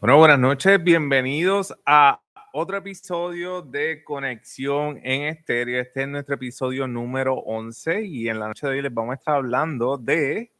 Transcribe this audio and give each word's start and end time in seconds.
Bueno, 0.00 0.16
buenas 0.18 0.38
noches, 0.38 0.80
bienvenidos 0.80 1.74
a 1.84 2.22
otro 2.52 2.76
episodio 2.76 3.62
de 3.62 4.04
Conexión 4.04 5.00
en 5.02 5.24
Estéreo. 5.24 5.80
Este 5.80 6.02
es 6.02 6.08
nuestro 6.08 6.36
episodio 6.36 6.86
número 6.86 7.34
11 7.34 8.04
y 8.04 8.28
en 8.28 8.38
la 8.38 8.46
noche 8.46 8.68
de 8.68 8.74
hoy 8.74 8.82
les 8.82 8.94
vamos 8.94 9.10
a 9.10 9.14
estar 9.14 9.34
hablando 9.34 9.98
de... 9.98 10.52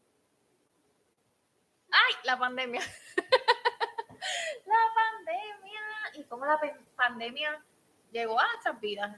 ¡Ay! 1.92 2.14
La 2.24 2.36
pandemia. 2.36 2.80
la 4.66 4.82
pandemia. 4.96 5.80
¿Y 6.14 6.24
cómo 6.24 6.44
la 6.44 6.60
pandemia 6.96 7.64
llegó 8.10 8.40
a 8.40 8.46
nuestras 8.48 8.80
vidas? 8.80 9.16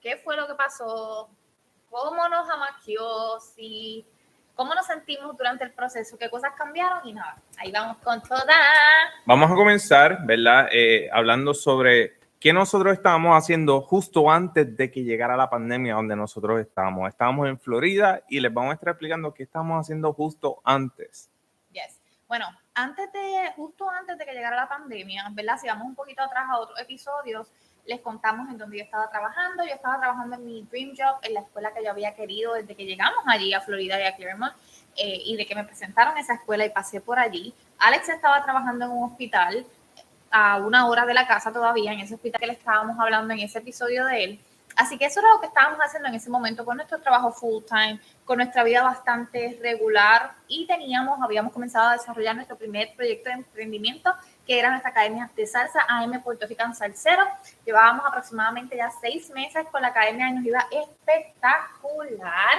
¿Qué 0.00 0.16
fue 0.16 0.34
lo 0.34 0.46
que 0.46 0.54
pasó? 0.54 1.28
¿Cómo 1.90 2.26
nos 2.30 2.48
amaqueó? 2.48 3.38
Si 3.38 4.06
cómo 4.54 4.74
nos 4.74 4.86
sentimos 4.86 5.36
durante 5.36 5.64
el 5.64 5.72
proceso, 5.72 6.16
qué 6.18 6.28
cosas 6.30 6.52
cambiaron 6.56 7.06
y 7.06 7.12
nada, 7.12 7.36
ahí 7.58 7.72
vamos 7.72 7.98
con 7.98 8.22
toda. 8.22 8.54
Vamos 9.26 9.50
a 9.50 9.54
comenzar, 9.54 10.24
¿verdad? 10.24 10.68
Eh, 10.72 11.08
hablando 11.12 11.54
sobre 11.54 12.18
qué 12.42 12.52
nosotros 12.52 12.92
estábamos 12.92 13.36
haciendo 13.36 13.80
justo 13.82 14.30
antes 14.30 14.76
de 14.76 14.90
que 14.90 15.04
llegara 15.04 15.36
la 15.36 15.48
pandemia 15.48 15.94
donde 15.94 16.16
nosotros 16.16 16.60
estábamos. 16.60 17.08
Estábamos 17.08 17.48
en 17.48 17.58
Florida 17.58 18.22
y 18.28 18.40
les 18.40 18.52
vamos 18.52 18.72
a 18.72 18.74
estar 18.74 18.88
explicando 18.90 19.32
qué 19.32 19.44
estábamos 19.44 19.80
haciendo 19.80 20.12
justo 20.12 20.60
antes. 20.64 21.30
Yes. 21.70 22.00
Bueno, 22.26 22.46
antes 22.74 23.12
de, 23.12 23.52
justo 23.54 23.88
antes 23.88 24.18
de 24.18 24.24
que 24.24 24.32
llegara 24.32 24.56
la 24.56 24.68
pandemia, 24.68 25.28
¿verdad? 25.32 25.56
Si 25.60 25.68
vamos 25.68 25.86
un 25.86 25.94
poquito 25.94 26.22
atrás 26.22 26.46
a 26.50 26.58
otros 26.58 26.80
episodios, 26.80 27.52
les 27.86 28.00
contamos 28.00 28.48
en 28.48 28.58
donde 28.58 28.78
yo 28.78 28.84
estaba 28.84 29.10
trabajando. 29.10 29.64
Yo 29.64 29.74
estaba 29.74 29.98
trabajando 29.98 30.36
en 30.36 30.44
mi 30.44 30.62
dream 30.70 30.92
job, 30.96 31.16
en 31.22 31.34
la 31.34 31.40
escuela 31.40 31.72
que 31.72 31.82
yo 31.84 31.90
había 31.90 32.14
querido 32.14 32.54
desde 32.54 32.74
que 32.74 32.84
llegamos 32.84 33.22
allí 33.26 33.52
a 33.52 33.60
Florida 33.60 34.00
y 34.00 34.04
a 34.04 34.14
Claremont, 34.14 34.54
eh, 34.96 35.20
y 35.24 35.36
de 35.36 35.46
que 35.46 35.54
me 35.54 35.64
presentaron 35.64 36.16
esa 36.18 36.34
escuela 36.34 36.64
y 36.64 36.70
pasé 36.70 37.00
por 37.00 37.18
allí. 37.18 37.54
Alex 37.78 38.08
estaba 38.08 38.42
trabajando 38.44 38.84
en 38.84 38.90
un 38.92 39.04
hospital 39.04 39.66
a 40.30 40.58
una 40.58 40.86
hora 40.86 41.04
de 41.04 41.14
la 41.14 41.26
casa 41.26 41.52
todavía, 41.52 41.92
en 41.92 42.00
ese 42.00 42.14
hospital 42.14 42.40
que 42.40 42.46
le 42.46 42.52
estábamos 42.54 42.98
hablando 42.98 43.34
en 43.34 43.40
ese 43.40 43.58
episodio 43.58 44.06
de 44.06 44.24
él. 44.24 44.40
Así 44.76 44.96
que 44.96 45.04
eso 45.04 45.20
era 45.20 45.28
lo 45.34 45.40
que 45.40 45.46
estábamos 45.46 45.78
haciendo 45.80 46.08
en 46.08 46.14
ese 46.14 46.30
momento 46.30 46.64
con 46.64 46.76
nuestro 46.76 46.98
trabajo 47.00 47.30
full 47.32 47.62
time, 47.64 48.00
con 48.24 48.38
nuestra 48.38 48.64
vida 48.64 48.82
bastante 48.82 49.58
regular 49.60 50.32
y 50.48 50.66
teníamos, 50.66 51.20
habíamos 51.22 51.52
comenzado 51.52 51.90
a 51.90 51.92
desarrollar 51.92 52.34
nuestro 52.34 52.56
primer 52.56 52.94
proyecto 52.96 53.28
de 53.28 53.36
emprendimiento 53.36 54.14
que 54.46 54.58
era 54.58 54.70
nuestra 54.70 54.90
academia 54.90 55.30
de 55.36 55.46
salsa 55.46 55.80
AM 55.88 56.22
Puerto 56.22 56.46
Rican 56.46 56.74
Salsero. 56.74 57.22
Llevábamos 57.64 58.06
aproximadamente 58.06 58.76
ya 58.76 58.90
seis 59.00 59.30
meses 59.30 59.66
con 59.70 59.82
la 59.82 59.88
academia 59.88 60.28
y 60.28 60.32
nos 60.32 60.44
iba 60.44 60.66
espectacular. 60.70 62.58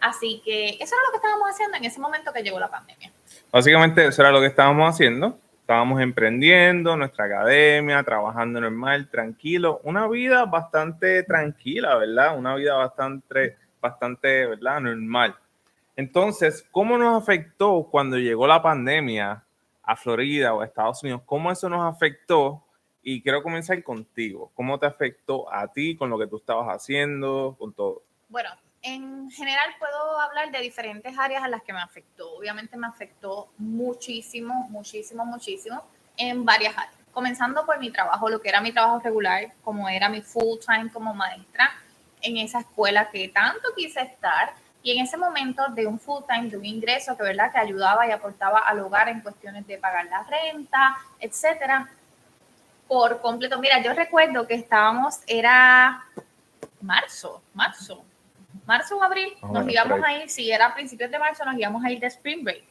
Así 0.00 0.40
que 0.44 0.70
eso 0.80 0.94
era 0.94 1.04
lo 1.06 1.10
que 1.10 1.16
estábamos 1.16 1.48
haciendo 1.50 1.76
en 1.76 1.84
ese 1.84 2.00
momento 2.00 2.32
que 2.32 2.42
llegó 2.42 2.58
la 2.60 2.70
pandemia. 2.70 3.12
Básicamente 3.52 4.06
eso 4.06 4.22
era 4.22 4.30
lo 4.30 4.40
que 4.40 4.46
estábamos 4.46 4.88
haciendo. 4.88 5.38
Estábamos 5.60 6.00
emprendiendo 6.00 6.96
nuestra 6.96 7.26
academia, 7.26 8.02
trabajando 8.02 8.60
normal, 8.60 9.08
tranquilo. 9.10 9.80
Una 9.84 10.08
vida 10.08 10.46
bastante 10.46 11.22
tranquila, 11.24 11.96
¿verdad? 11.96 12.38
Una 12.38 12.54
vida 12.54 12.74
bastante, 12.74 13.58
bastante, 13.80 14.46
¿verdad? 14.46 14.80
Normal. 14.80 15.36
Entonces, 15.94 16.66
¿cómo 16.70 16.96
nos 16.96 17.20
afectó 17.22 17.88
cuando 17.90 18.16
llegó 18.16 18.46
la 18.46 18.62
pandemia 18.62 19.42
a 19.88 19.96
Florida 19.96 20.52
o 20.52 20.60
a 20.60 20.66
Estados 20.66 21.02
Unidos, 21.02 21.22
¿cómo 21.24 21.50
eso 21.50 21.66
nos 21.66 21.82
afectó? 21.82 22.62
Y 23.00 23.22
quiero 23.22 23.42
comenzar 23.42 23.82
contigo. 23.82 24.52
¿Cómo 24.54 24.78
te 24.78 24.84
afectó 24.84 25.50
a 25.50 25.66
ti 25.72 25.96
con 25.96 26.10
lo 26.10 26.18
que 26.18 26.26
tú 26.26 26.36
estabas 26.36 26.68
haciendo, 26.68 27.56
con 27.58 27.72
todo? 27.72 28.02
Bueno, 28.28 28.50
en 28.82 29.30
general 29.30 29.70
puedo 29.78 30.20
hablar 30.20 30.52
de 30.52 30.60
diferentes 30.60 31.18
áreas 31.18 31.42
a 31.42 31.48
las 31.48 31.62
que 31.62 31.72
me 31.72 31.80
afectó. 31.80 32.34
Obviamente 32.36 32.76
me 32.76 32.86
afectó 32.86 33.48
muchísimo, 33.56 34.68
muchísimo, 34.68 35.24
muchísimo 35.24 35.82
en 36.18 36.44
varias 36.44 36.76
áreas. 36.76 36.94
Comenzando 37.10 37.64
por 37.64 37.78
mi 37.80 37.90
trabajo, 37.90 38.28
lo 38.28 38.42
que 38.42 38.50
era 38.50 38.60
mi 38.60 38.72
trabajo 38.72 39.00
regular, 39.00 39.54
como 39.64 39.88
era 39.88 40.10
mi 40.10 40.20
full 40.20 40.58
time 40.58 40.90
como 40.92 41.14
maestra 41.14 41.70
en 42.20 42.36
esa 42.36 42.60
escuela 42.60 43.08
que 43.10 43.28
tanto 43.28 43.70
quise 43.74 44.02
estar 44.02 44.52
y 44.82 44.92
en 44.92 45.04
ese 45.04 45.16
momento 45.16 45.66
de 45.68 45.86
un 45.86 45.98
full 45.98 46.22
time, 46.28 46.48
de 46.48 46.56
un 46.56 46.64
ingreso 46.64 47.16
que, 47.16 47.22
¿verdad? 47.22 47.50
que 47.50 47.58
ayudaba 47.58 48.06
y 48.06 48.10
aportaba 48.10 48.60
al 48.60 48.80
hogar 48.80 49.08
en 49.08 49.20
cuestiones 49.20 49.66
de 49.66 49.78
pagar 49.78 50.06
la 50.06 50.22
renta, 50.22 50.96
etcétera, 51.18 51.88
por 52.86 53.20
completo. 53.20 53.58
Mira, 53.58 53.82
yo 53.82 53.92
recuerdo 53.92 54.46
que 54.46 54.54
estábamos, 54.54 55.20
era 55.26 56.04
marzo, 56.80 57.42
marzo, 57.54 58.04
marzo 58.66 58.96
o 58.96 59.02
abril, 59.02 59.36
nos 59.52 59.68
íbamos 59.68 60.00
a 60.04 60.12
ir, 60.12 60.30
si 60.30 60.50
era 60.50 60.66
a 60.66 60.74
principios 60.74 61.10
de 61.10 61.18
marzo, 61.18 61.44
nos 61.44 61.58
íbamos 61.58 61.84
a 61.84 61.90
ir 61.90 62.00
de 62.00 62.06
Spring 62.06 62.44
Break. 62.44 62.62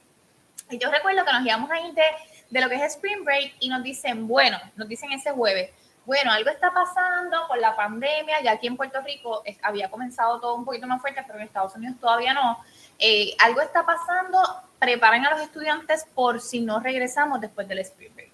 Y 0.70 0.80
yo 0.80 0.90
recuerdo 0.90 1.24
que 1.26 1.34
nos 1.34 1.46
íbamos 1.46 1.70
a 1.72 1.80
ir 1.82 1.94
de, 1.94 2.04
de 2.50 2.62
lo 2.62 2.70
que 2.70 2.76
es 2.76 2.84
Spring 2.94 3.24
Break 3.24 3.56
y 3.60 3.70
nos 3.70 3.84
dicen, 3.84 4.28
bueno, 4.28 4.58
nos 4.76 4.88
dicen 4.88 5.12
ese 5.12 5.32
jueves, 5.32 5.72
bueno, 6.08 6.32
algo 6.32 6.50
está 6.50 6.72
pasando 6.74 7.50
con 7.50 7.60
la 7.60 7.76
pandemia, 7.76 8.40
ya 8.42 8.54
aquí 8.54 8.66
en 8.68 8.78
Puerto 8.78 9.02
Rico 9.02 9.44
había 9.62 9.92
comenzado 9.92 10.40
todo 10.40 10.56
un 10.56 10.64
poquito 10.64 10.88
más 10.88 11.02
fuerte, 11.02 11.22
pero 11.28 11.38
en 11.38 11.46
Estados 11.46 11.76
Unidos 11.76 11.98
todavía 12.00 12.34
no. 12.34 12.64
Eh, 12.98 13.36
algo 13.40 13.60
está 13.60 13.86
pasando, 13.86 14.42
preparen 14.80 15.26
a 15.26 15.32
los 15.32 15.42
estudiantes 15.42 16.08
por 16.16 16.40
si 16.40 16.62
no 16.62 16.80
regresamos 16.80 17.42
después 17.42 17.68
del 17.68 17.80
spring 17.80 18.16
break. 18.16 18.32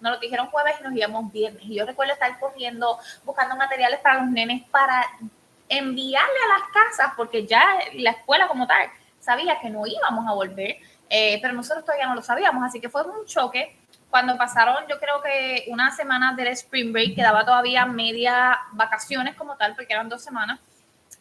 Nos 0.00 0.12
lo 0.12 0.20
dijeron 0.20 0.46
jueves 0.46 0.76
y 0.78 0.84
nos 0.84 0.94
íbamos 0.94 1.32
viernes. 1.32 1.64
Y 1.64 1.74
yo 1.74 1.84
recuerdo 1.84 2.12
estar 2.12 2.38
corriendo, 2.38 3.00
buscando 3.24 3.56
materiales 3.56 3.98
para 3.98 4.20
los 4.20 4.30
nenes 4.30 4.62
para 4.68 5.04
enviarle 5.68 6.38
a 6.44 6.58
las 6.60 6.68
casas, 6.72 7.14
porque 7.16 7.44
ya 7.48 7.66
la 7.94 8.12
escuela 8.12 8.46
como 8.46 8.68
tal 8.68 8.88
sabía 9.18 9.58
que 9.60 9.70
no 9.70 9.88
íbamos 9.88 10.24
a 10.28 10.34
volver, 10.34 10.76
eh, 11.10 11.40
pero 11.42 11.52
nosotros 11.52 11.84
todavía 11.84 12.06
no 12.06 12.14
lo 12.14 12.22
sabíamos, 12.22 12.62
así 12.62 12.80
que 12.80 12.88
fue 12.88 13.02
un 13.02 13.26
choque 13.26 13.76
cuando 14.10 14.36
pasaron, 14.38 14.76
yo 14.88 14.98
creo 14.98 15.20
que 15.22 15.66
una 15.68 15.90
semana 15.90 16.32
del 16.34 16.48
spring 16.48 16.92
break, 16.92 17.14
quedaba 17.14 17.44
todavía 17.44 17.84
media 17.86 18.58
vacaciones 18.72 19.34
como 19.34 19.56
tal, 19.56 19.74
porque 19.74 19.92
eran 19.92 20.08
dos 20.08 20.22
semanas, 20.22 20.58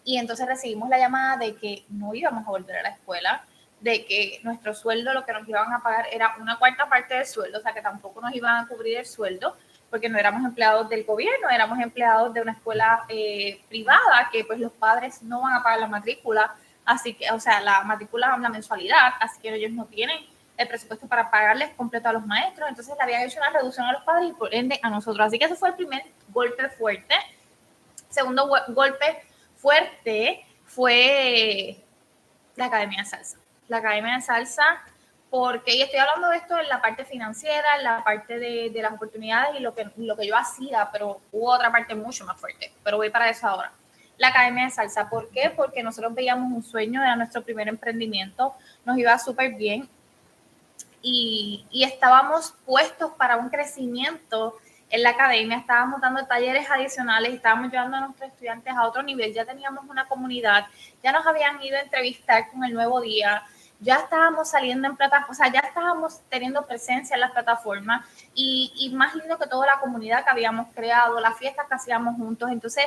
y 0.03 0.17
entonces 0.17 0.47
recibimos 0.47 0.87
la 0.89 0.97
llamada 0.97 1.37
de 1.37 1.55
que 1.55 1.83
no 1.89 2.13
íbamos 2.13 2.47
a 2.47 2.51
volver 2.51 2.77
a 2.77 2.83
la 2.83 2.89
escuela, 2.89 3.43
de 3.81 4.05
que 4.05 4.39
nuestro 4.43 4.73
sueldo, 4.73 5.13
lo 5.13 5.25
que 5.25 5.33
nos 5.33 5.47
iban 5.47 5.71
a 5.71 5.83
pagar 5.83 6.07
era 6.11 6.35
una 6.39 6.57
cuarta 6.57 6.87
parte 6.87 7.15
del 7.15 7.25
sueldo, 7.25 7.59
o 7.59 7.61
sea 7.61 7.73
que 7.73 7.81
tampoco 7.81 8.21
nos 8.21 8.33
iban 8.33 8.63
a 8.63 8.67
cubrir 8.67 8.97
el 8.97 9.05
sueldo, 9.05 9.57
porque 9.89 10.09
no 10.09 10.17
éramos 10.17 10.43
empleados 10.43 10.89
del 10.89 11.03
gobierno, 11.03 11.49
éramos 11.49 11.79
empleados 11.79 12.33
de 12.33 12.41
una 12.41 12.53
escuela 12.53 13.03
eh, 13.09 13.61
privada, 13.69 14.29
que 14.31 14.45
pues 14.45 14.59
los 14.59 14.71
padres 14.71 15.21
no 15.23 15.41
van 15.41 15.53
a 15.53 15.63
pagar 15.63 15.79
la 15.81 15.87
matrícula, 15.87 16.55
así 16.85 17.13
que, 17.13 17.29
o 17.31 17.39
sea, 17.39 17.59
la 17.59 17.83
matrícula, 17.83 18.37
la 18.37 18.49
mensualidad, 18.49 19.13
así 19.19 19.41
que 19.41 19.53
ellos 19.53 19.71
no 19.71 19.85
tienen 19.85 20.17
el 20.57 20.67
presupuesto 20.67 21.07
para 21.07 21.29
pagarles 21.29 21.69
completo 21.75 22.09
a 22.09 22.13
los 22.13 22.25
maestros, 22.25 22.67
entonces 22.67 22.95
le 22.97 23.03
habían 23.03 23.21
hecho 23.21 23.39
una 23.39 23.51
reducción 23.51 23.85
a 23.85 23.93
los 23.93 24.03
padres 24.03 24.29
y 24.29 24.33
por 24.33 24.53
ende 24.53 24.79
a 24.81 24.89
nosotros. 24.89 25.27
Así 25.27 25.37
que 25.37 25.45
ese 25.45 25.55
fue 25.55 25.69
el 25.69 25.75
primer 25.75 26.03
golpe 26.29 26.67
fuerte. 26.69 27.15
Segundo 28.09 28.49
golpe 28.69 29.23
fuerte 29.55 30.45
fue 30.65 31.77
la 32.55 32.65
Academia 32.65 33.03
de 33.03 33.05
Salsa. 33.05 33.37
La 33.67 33.77
Academia 33.77 34.15
de 34.15 34.21
Salsa, 34.21 34.81
porque, 35.29 35.75
y 35.75 35.81
estoy 35.81 35.99
hablando 35.99 36.29
de 36.29 36.37
esto 36.37 36.57
en 36.57 36.67
la 36.69 36.81
parte 36.81 37.05
financiera, 37.05 37.77
en 37.77 37.83
la 37.83 38.03
parte 38.03 38.39
de, 38.39 38.71
las 38.81 38.93
oportunidades 38.93 39.59
y 39.59 39.59
lo 39.59 39.75
que, 39.75 39.89
lo 39.97 40.17
que 40.17 40.25
yo 40.25 40.35
hacía, 40.35 40.89
pero 40.91 41.21
hubo 41.31 41.51
otra 41.51 41.71
parte 41.71 41.93
mucho 41.93 42.25
más 42.25 42.39
fuerte, 42.39 42.73
pero 42.83 42.97
voy 42.97 43.09
para 43.09 43.29
eso 43.29 43.47
ahora 43.47 43.71
la 44.17 44.29
Academia 44.29 44.65
de 44.65 44.71
Salsa. 44.71 45.09
¿Por 45.09 45.29
qué? 45.29 45.51
Porque 45.55 45.83
nosotros 45.83 46.13
veíamos 46.15 46.51
un 46.51 46.63
sueño, 46.63 47.01
era 47.01 47.15
nuestro 47.15 47.43
primer 47.43 47.67
emprendimiento, 47.67 48.55
nos 48.83 48.97
iba 48.97 49.17
súper 49.19 49.53
bien 49.53 49.87
y, 51.09 51.83
estábamos 51.83 52.53
puestos 52.65 53.11
para 53.13 53.37
un 53.37 53.49
crecimiento 53.49 54.55
en 54.89 55.03
la 55.03 55.11
academia, 55.11 55.57
estábamos 55.57 55.99
dando 56.01 56.25
talleres 56.25 56.69
adicionales, 56.69 57.33
estábamos 57.33 57.71
llevando 57.71 57.97
a 57.97 58.01
nuestros 58.01 58.29
estudiantes 58.29 58.73
a 58.73 58.87
otro 58.87 59.03
nivel, 59.03 59.33
ya 59.33 59.45
teníamos 59.45 59.85
una 59.89 60.07
comunidad, 60.07 60.65
ya 61.03 61.11
nos 61.11 61.25
habían 61.25 61.61
ido 61.61 61.77
a 61.77 61.81
entrevistar 61.81 62.49
con 62.51 62.63
el 62.63 62.73
nuevo 62.73 63.01
día, 63.01 63.43
ya 63.79 63.97
estábamos 63.97 64.49
saliendo 64.49 64.87
en 64.87 64.95
plataformas, 64.95 65.39
o 65.39 65.43
sea, 65.43 65.51
ya 65.51 65.59
estábamos 65.59 66.21
teniendo 66.29 66.65
presencia 66.65 67.15
en 67.15 67.21
las 67.21 67.31
plataformas 67.31 68.05
y, 68.33 68.71
y, 68.75 68.89
más 68.95 69.13
lindo 69.15 69.37
que 69.37 69.47
toda 69.47 69.67
la 69.67 69.79
comunidad 69.79 70.23
que 70.23 70.29
habíamos 70.29 70.67
creado, 70.73 71.19
las 71.19 71.37
fiestas 71.37 71.67
que 71.67 71.75
hacíamos 71.75 72.15
juntos. 72.15 72.49
Entonces, 72.49 72.85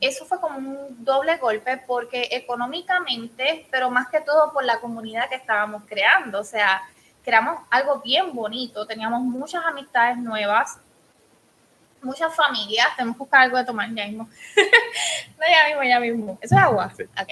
eso 0.00 0.24
fue 0.24 0.40
como 0.40 0.58
un 0.58 1.04
doble 1.04 1.36
golpe 1.36 1.82
porque 1.86 2.28
económicamente, 2.30 3.66
pero 3.70 3.90
más 3.90 4.08
que 4.08 4.20
todo 4.20 4.52
por 4.52 4.64
la 4.64 4.80
comunidad 4.80 5.28
que 5.28 5.34
estábamos 5.34 5.82
creando. 5.86 6.40
O 6.40 6.44
sea, 6.44 6.80
creamos 7.28 7.60
algo 7.68 8.00
bien 8.00 8.34
bonito, 8.34 8.86
teníamos 8.86 9.20
muchas 9.20 9.62
amistades 9.66 10.16
nuevas, 10.16 10.78
muchas 12.00 12.34
familias, 12.34 12.86
tenemos 12.96 13.16
que 13.16 13.18
buscar 13.18 13.42
algo 13.42 13.58
de 13.58 13.66
tomar 13.66 13.92
ya 13.92 14.06
mismo. 14.06 14.24
no, 15.38 15.44
ya 15.46 15.68
mismo, 15.68 15.82
ya 15.82 16.00
mismo. 16.00 16.38
¿Eso 16.40 16.56
es 16.56 16.62
agua? 16.62 16.90
Sí. 16.96 17.02
Ok. 17.02 17.28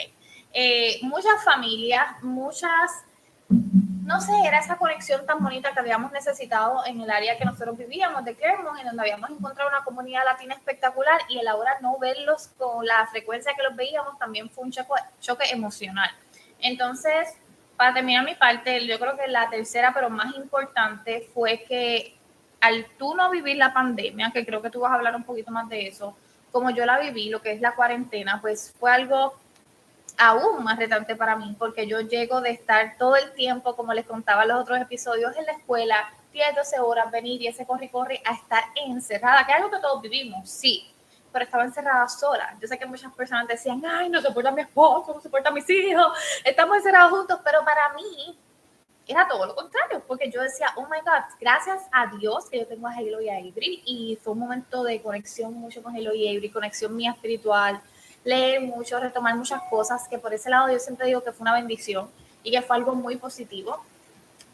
Eh, 0.52 0.98
muchas 1.00 1.42
familias, 1.42 2.22
muchas, 2.22 3.04
no 3.48 4.20
sé, 4.20 4.32
era 4.44 4.58
esa 4.58 4.76
conexión 4.76 5.24
tan 5.24 5.42
bonita 5.42 5.72
que 5.72 5.80
habíamos 5.80 6.12
necesitado 6.12 6.84
en 6.84 7.00
el 7.00 7.10
área 7.10 7.38
que 7.38 7.46
nosotros 7.46 7.78
vivíamos 7.78 8.22
de 8.26 8.36
Clermont, 8.36 8.78
en 8.78 8.88
donde 8.88 9.00
habíamos 9.00 9.30
encontrado 9.30 9.70
una 9.70 9.82
comunidad 9.82 10.26
latina 10.26 10.54
espectacular 10.54 11.22
y 11.30 11.38
el 11.38 11.48
ahora 11.48 11.78
no 11.80 11.98
verlos 11.98 12.48
con 12.58 12.84
la 12.84 13.06
frecuencia 13.06 13.54
que 13.56 13.62
los 13.62 13.74
veíamos 13.74 14.18
también 14.18 14.50
fue 14.50 14.64
un 14.64 14.72
choque, 14.72 14.92
choque 15.20 15.46
emocional. 15.50 16.10
Entonces, 16.58 17.34
para 17.76 17.94
terminar 17.94 18.24
mi 18.24 18.34
parte, 18.34 18.86
yo 18.86 18.98
creo 18.98 19.16
que 19.16 19.28
la 19.28 19.48
tercera, 19.50 19.92
pero 19.94 20.10
más 20.10 20.34
importante, 20.34 21.28
fue 21.34 21.64
que 21.68 22.16
al 22.60 22.86
tú 22.98 23.14
no 23.14 23.30
vivir 23.30 23.56
la 23.56 23.72
pandemia, 23.72 24.30
que 24.32 24.44
creo 24.44 24.62
que 24.62 24.70
tú 24.70 24.80
vas 24.80 24.92
a 24.92 24.94
hablar 24.94 25.14
un 25.14 25.24
poquito 25.24 25.50
más 25.50 25.68
de 25.68 25.86
eso, 25.86 26.16
como 26.50 26.70
yo 26.70 26.86
la 26.86 26.98
viví, 26.98 27.28
lo 27.28 27.42
que 27.42 27.52
es 27.52 27.60
la 27.60 27.74
cuarentena, 27.74 28.40
pues 28.40 28.74
fue 28.78 28.90
algo 28.90 29.34
aún 30.18 30.64
más 30.64 30.78
retante 30.78 31.14
para 31.14 31.36
mí, 31.36 31.54
porque 31.58 31.86
yo 31.86 32.00
llego 32.00 32.40
de 32.40 32.50
estar 32.50 32.96
todo 32.98 33.16
el 33.16 33.32
tiempo, 33.32 33.76
como 33.76 33.92
les 33.92 34.06
contaba 34.06 34.42
en 34.42 34.48
los 34.48 34.62
otros 34.62 34.80
episodios, 34.80 35.36
en 35.36 35.44
la 35.44 35.52
escuela, 35.52 36.10
10, 36.32 36.54
12 36.56 36.80
horas, 36.80 37.10
venir 37.10 37.42
y 37.42 37.46
ese 37.46 37.66
corre 37.66 37.90
corre, 37.90 38.22
a 38.24 38.34
estar 38.34 38.64
encerrada, 38.86 39.44
que 39.44 39.52
es 39.52 39.58
algo 39.58 39.70
que 39.70 39.80
todos 39.80 40.00
vivimos, 40.00 40.48
sí, 40.48 40.90
pero 41.36 41.44
estaba 41.44 41.64
encerrada 41.64 42.08
sola. 42.08 42.56
Yo 42.58 42.66
sé 42.66 42.78
que 42.78 42.86
muchas 42.86 43.12
personas 43.12 43.46
decían, 43.46 43.82
ay, 43.84 44.08
no 44.08 44.22
soporta 44.22 44.48
a 44.48 44.52
mi 44.52 44.62
esposo, 44.62 45.12
no 45.12 45.20
soporta 45.20 45.50
a 45.50 45.52
mis 45.52 45.68
hijos, 45.68 46.06
estamos 46.42 46.78
encerrados 46.78 47.10
juntos, 47.10 47.40
pero 47.44 47.62
para 47.62 47.92
mí 47.92 48.38
era 49.06 49.28
todo 49.28 49.44
lo 49.44 49.54
contrario, 49.54 50.02
porque 50.08 50.30
yo 50.30 50.40
decía, 50.40 50.68
oh 50.76 50.84
my 50.84 51.00
God, 51.00 51.36
gracias 51.38 51.82
a 51.92 52.06
Dios 52.06 52.48
que 52.48 52.60
yo 52.60 52.66
tengo 52.66 52.88
a 52.88 52.90
Halo 52.90 53.20
y 53.20 53.28
a 53.28 53.34
Avery, 53.34 53.82
y 53.84 54.18
fue 54.24 54.32
un 54.32 54.38
momento 54.38 54.82
de 54.82 55.02
conexión 55.02 55.52
mucho 55.52 55.82
con 55.82 55.94
Halo 55.94 56.14
y 56.14 56.26
Avery, 56.26 56.48
conexión 56.48 56.96
mía 56.96 57.10
espiritual, 57.10 57.82
leer 58.24 58.62
mucho, 58.62 58.98
retomar 58.98 59.36
muchas 59.36 59.60
cosas, 59.68 60.08
que 60.08 60.18
por 60.18 60.32
ese 60.32 60.48
lado 60.48 60.72
yo 60.72 60.78
siempre 60.78 61.06
digo 61.06 61.22
que 61.22 61.32
fue 61.32 61.42
una 61.42 61.52
bendición 61.52 62.08
y 62.42 62.50
que 62.50 62.62
fue 62.62 62.76
algo 62.76 62.94
muy 62.94 63.16
positivo, 63.16 63.84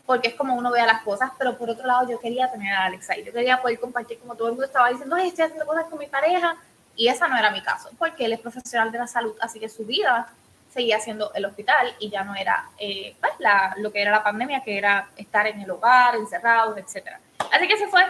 porque 0.05 0.29
es 0.29 0.35
como 0.35 0.57
uno 0.57 0.73
ve 0.73 0.83
las 0.83 1.03
cosas, 1.03 1.31
pero 1.39 1.57
por 1.57 1.71
otro 1.71 1.87
lado 1.87 2.11
yo 2.11 2.19
quería 2.19 2.51
tener 2.51 2.75
a 2.75 2.87
Alexa 2.87 3.17
y 3.17 3.25
yo 3.25 3.33
quería 3.33 3.63
poder 3.63 3.79
compartir 3.79 4.19
como 4.19 4.35
todo 4.35 4.49
el 4.49 4.55
mundo 4.55 4.67
estaba 4.67 4.89
diciendo, 4.89 5.15
ay, 5.15 5.29
estoy 5.29 5.45
haciendo 5.45 5.65
cosas 5.65 5.85
con 5.85 5.99
mi 5.99 6.07
pareja, 6.07 6.57
y 6.97 7.09
esa 7.09 7.29
no 7.29 7.37
era 7.37 7.51
mi 7.51 7.63
caso, 7.63 7.91
porque 7.99 8.25
él 8.25 8.33
es 8.33 8.41
profesional 8.41 8.93
de 8.93 8.99
la 8.99 9.07
salud, 9.07 9.35
así 9.41 9.59
que 9.59 9.69
su 9.69 9.85
vida 9.85 10.29
seguía 10.73 10.99
siendo 11.01 11.33
el 11.35 11.45
hospital 11.45 11.95
y 11.99 12.09
ya 12.09 12.25
no 12.25 12.35
era 12.35 12.71
eh, 12.79 13.15
pues, 13.21 13.33
la, 13.39 13.75
lo 13.79 13.93
que 13.93 14.03
era 14.03 14.11
la 14.11 14.25
pandemia, 14.25 14.63
que 14.63 14.79
era 14.79 15.09
estar 15.17 15.47
en 15.47 15.61
el 15.61 15.71
hogar, 15.71 16.17
encerrados, 16.17 16.77
etc. 16.79 17.11
Así 17.53 17.69
que 17.69 17.75
esa 17.75 17.89
fue 17.89 18.05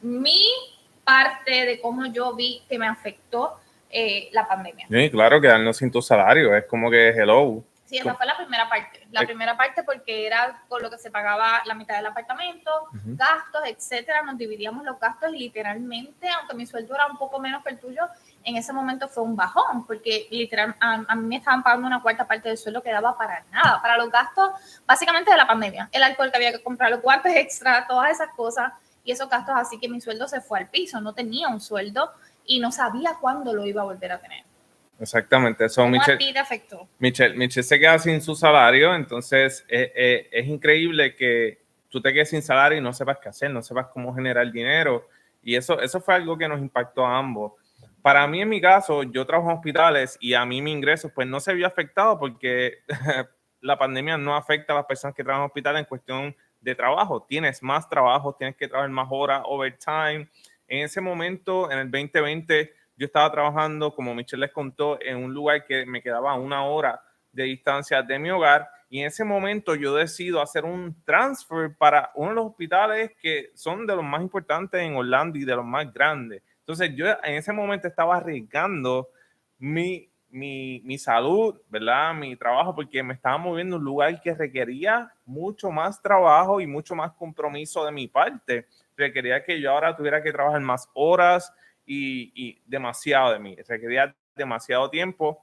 mi 0.00 0.42
parte 1.04 1.64
de 1.64 1.80
cómo 1.80 2.06
yo 2.06 2.34
vi 2.34 2.62
que 2.68 2.78
me 2.78 2.86
afectó 2.86 3.60
eh, 3.90 4.28
la 4.32 4.46
pandemia. 4.46 4.86
Sí, 4.90 5.10
claro, 5.10 5.40
quedarnos 5.40 5.76
sin 5.76 5.90
tu 5.90 6.02
salario, 6.02 6.54
es 6.54 6.66
como 6.66 6.90
que 6.90 7.08
hello. 7.10 7.64
Sí, 7.86 7.96
esa 7.96 8.14
fue 8.14 8.26
la 8.26 8.36
primera 8.36 8.68
parte. 8.68 9.06
La 9.12 9.22
primera 9.22 9.56
parte 9.56 9.82
porque 9.82 10.26
era 10.26 10.62
con 10.68 10.82
lo 10.82 10.90
que 10.90 10.98
se 10.98 11.10
pagaba 11.10 11.62
la 11.64 11.72
mitad 11.72 11.96
del 11.96 12.04
apartamento, 12.04 12.70
gastos, 12.92 13.62
etcétera. 13.64 14.22
Nos 14.24 14.36
dividíamos 14.36 14.84
los 14.84 15.00
gastos 15.00 15.30
y 15.32 15.38
literalmente, 15.38 16.28
aunque 16.28 16.54
mi 16.54 16.66
sueldo 16.66 16.94
era 16.94 17.06
un 17.06 17.16
poco 17.16 17.38
menos 17.38 17.64
que 17.64 17.70
el 17.70 17.78
tuyo, 17.78 18.02
en 18.48 18.56
ese 18.56 18.72
momento 18.72 19.08
fue 19.08 19.22
un 19.22 19.36
bajón, 19.36 19.86
porque 19.86 20.26
literal 20.30 20.74
a, 20.80 21.14
mí 21.14 21.26
me 21.26 21.36
estaban 21.36 21.62
pagando 21.62 21.86
una 21.86 22.00
cuarta 22.00 22.26
parte 22.26 22.48
del 22.48 22.56
sueldo 22.56 22.82
que 22.82 22.90
daba 22.90 23.16
para 23.16 23.44
nada, 23.52 23.80
para 23.82 23.98
los 23.98 24.10
gastos 24.10 24.52
básicamente 24.86 25.30
de 25.30 25.36
la 25.36 25.46
pandemia, 25.46 25.88
el 25.92 26.02
alcohol 26.02 26.30
que 26.30 26.36
había 26.36 26.52
que 26.52 26.62
comprar, 26.62 26.90
los 26.90 27.00
cuartos 27.00 27.32
extra, 27.34 27.86
todas 27.86 28.10
esas 28.10 28.30
cosas 28.34 28.72
y 29.04 29.12
esos 29.12 29.28
gastos, 29.28 29.54
así 29.56 29.78
que 29.78 29.88
mi 29.88 30.00
sueldo 30.00 30.26
se 30.26 30.40
fue 30.40 30.60
al 30.60 30.70
piso, 30.70 31.00
no 31.00 31.12
tenía 31.12 31.48
un 31.48 31.60
sueldo 31.60 32.10
y 32.46 32.58
no 32.58 32.72
sabía 32.72 33.16
cuándo 33.20 33.52
lo 33.52 33.66
iba 33.66 33.82
a 33.82 33.84
volver 33.84 34.12
a 34.12 34.18
tener. 34.18 34.44
Exactamente, 34.98 35.66
eso 35.66 35.86
Michelle, 35.86 36.14
a 36.14 36.18
ti 36.18 36.32
te 36.32 36.38
afectó? 36.38 36.88
Michelle, 36.98 37.36
Michelle 37.36 37.62
se 37.62 37.78
queda 37.78 37.98
sin 37.98 38.20
su 38.20 38.34
salario, 38.34 38.94
entonces 38.94 39.64
eh, 39.68 39.92
eh, 39.94 40.28
es 40.32 40.46
increíble 40.48 41.14
que 41.14 41.60
tú 41.88 42.00
te 42.00 42.12
quedes 42.12 42.30
sin 42.30 42.42
salario 42.42 42.78
y 42.78 42.80
no 42.80 42.92
sepas 42.92 43.18
qué 43.22 43.28
hacer, 43.28 43.50
no 43.50 43.62
sepas 43.62 43.86
cómo 43.88 44.14
generar 44.14 44.50
dinero. 44.50 45.06
Y 45.42 45.54
eso, 45.54 45.80
eso 45.80 46.00
fue 46.00 46.14
algo 46.14 46.36
que 46.36 46.48
nos 46.48 46.60
impactó 46.60 47.06
a 47.06 47.16
ambos 47.16 47.52
para 48.08 48.26
mí, 48.26 48.40
en 48.40 48.48
mi 48.48 48.58
caso, 48.58 49.02
yo 49.02 49.26
trabajo 49.26 49.50
en 49.50 49.56
hospitales 49.58 50.16
y 50.18 50.32
a 50.32 50.46
mí 50.46 50.62
mi 50.62 50.72
ingreso 50.72 51.12
pues 51.14 51.28
no 51.28 51.40
se 51.40 51.52
vio 51.52 51.66
afectado 51.66 52.18
porque 52.18 52.78
la 53.60 53.76
pandemia 53.76 54.16
no 54.16 54.34
afecta 54.34 54.72
a 54.72 54.76
las 54.76 54.86
personas 54.86 55.14
que 55.14 55.22
trabajan 55.22 55.42
en 55.42 55.48
hospitales 55.48 55.80
en 55.80 55.84
cuestión 55.84 56.36
de 56.58 56.74
trabajo. 56.74 57.26
Tienes 57.28 57.62
más 57.62 57.86
trabajo, 57.86 58.34
tienes 58.34 58.56
que 58.56 58.66
trabajar 58.66 58.88
más 58.88 59.08
horas, 59.10 59.42
overtime. 59.44 60.26
En 60.66 60.84
ese 60.84 61.02
momento, 61.02 61.70
en 61.70 61.80
el 61.80 61.90
2020, 61.90 62.72
yo 62.96 63.04
estaba 63.04 63.30
trabajando, 63.30 63.94
como 63.94 64.14
Michelle 64.14 64.40
les 64.40 64.52
contó, 64.52 64.98
en 65.02 65.18
un 65.18 65.34
lugar 65.34 65.66
que 65.66 65.84
me 65.84 66.00
quedaba 66.00 66.32
una 66.32 66.64
hora 66.64 67.02
de 67.30 67.42
distancia 67.42 68.02
de 68.02 68.18
mi 68.18 68.30
hogar. 68.30 68.70
Y 68.88 69.00
en 69.00 69.08
ese 69.08 69.22
momento 69.22 69.74
yo 69.74 69.94
decido 69.94 70.40
hacer 70.40 70.64
un 70.64 70.96
transfer 71.04 71.76
para 71.76 72.10
uno 72.14 72.30
de 72.30 72.34
los 72.36 72.46
hospitales 72.46 73.10
que 73.20 73.50
son 73.54 73.86
de 73.86 73.94
los 73.94 74.04
más 74.04 74.22
importantes 74.22 74.80
en 74.80 74.96
Orlando 74.96 75.38
y 75.38 75.44
de 75.44 75.56
los 75.56 75.66
más 75.66 75.92
grandes. 75.92 76.42
Entonces 76.68 76.94
yo 76.94 77.06
en 77.24 77.36
ese 77.36 77.50
momento 77.50 77.88
estaba 77.88 78.18
arriesgando 78.18 79.08
mi, 79.58 80.10
mi, 80.28 80.82
mi, 80.84 80.98
salud, 80.98 81.58
¿verdad? 81.70 82.12
Mi 82.12 82.36
trabajo, 82.36 82.74
porque 82.74 83.02
me 83.02 83.14
estaba 83.14 83.38
moviendo 83.38 83.76
a 83.76 83.78
un 83.78 83.86
lugar 83.86 84.20
que 84.20 84.34
requería 84.34 85.10
mucho 85.24 85.70
más 85.70 86.02
trabajo 86.02 86.60
y 86.60 86.66
mucho 86.66 86.94
más 86.94 87.12
compromiso 87.12 87.86
de 87.86 87.92
mi 87.92 88.06
parte. 88.06 88.66
Requería 88.98 89.42
que 89.42 89.58
yo 89.58 89.70
ahora 89.70 89.96
tuviera 89.96 90.22
que 90.22 90.30
trabajar 90.30 90.60
más 90.60 90.90
horas 90.92 91.50
y, 91.86 92.32
y 92.34 92.60
demasiado 92.66 93.32
de 93.32 93.38
mí. 93.38 93.56
Requería 93.66 94.14
demasiado 94.36 94.90
tiempo 94.90 95.42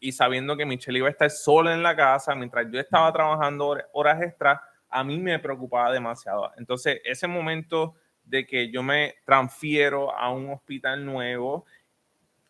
y 0.00 0.10
sabiendo 0.10 0.56
que 0.56 0.66
Michelle 0.66 0.98
iba 0.98 1.06
a 1.06 1.12
estar 1.12 1.30
sola 1.30 1.72
en 1.72 1.84
la 1.84 1.94
casa 1.94 2.34
mientras 2.34 2.66
yo 2.68 2.80
estaba 2.80 3.12
trabajando 3.12 3.78
horas 3.92 4.20
extras, 4.22 4.60
a 4.90 5.04
mí 5.04 5.20
me 5.20 5.38
preocupaba 5.38 5.92
demasiado. 5.92 6.50
Entonces, 6.56 7.00
ese 7.04 7.28
momento 7.28 7.94
de 8.28 8.46
que 8.46 8.70
yo 8.70 8.82
me 8.82 9.14
transfiero 9.24 10.14
a 10.14 10.30
un 10.30 10.50
hospital 10.50 11.04
nuevo. 11.04 11.64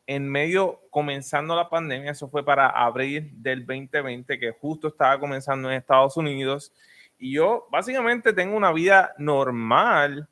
En 0.06 0.28
medio, 0.28 0.80
comenzando 0.90 1.54
la 1.54 1.68
pandemia, 1.68 2.12
eso 2.12 2.28
fue 2.28 2.44
para 2.44 2.68
abril 2.68 3.30
del 3.34 3.66
2020, 3.66 4.38
que 4.38 4.52
justo 4.52 4.88
estaba 4.88 5.18
comenzando 5.20 5.70
en 5.70 5.76
Estados 5.76 6.16
Unidos. 6.16 6.72
Y 7.18 7.32
yo 7.32 7.66
básicamente 7.70 8.32
tengo 8.32 8.56
una 8.56 8.72
vida 8.72 9.14
normal 9.18 10.28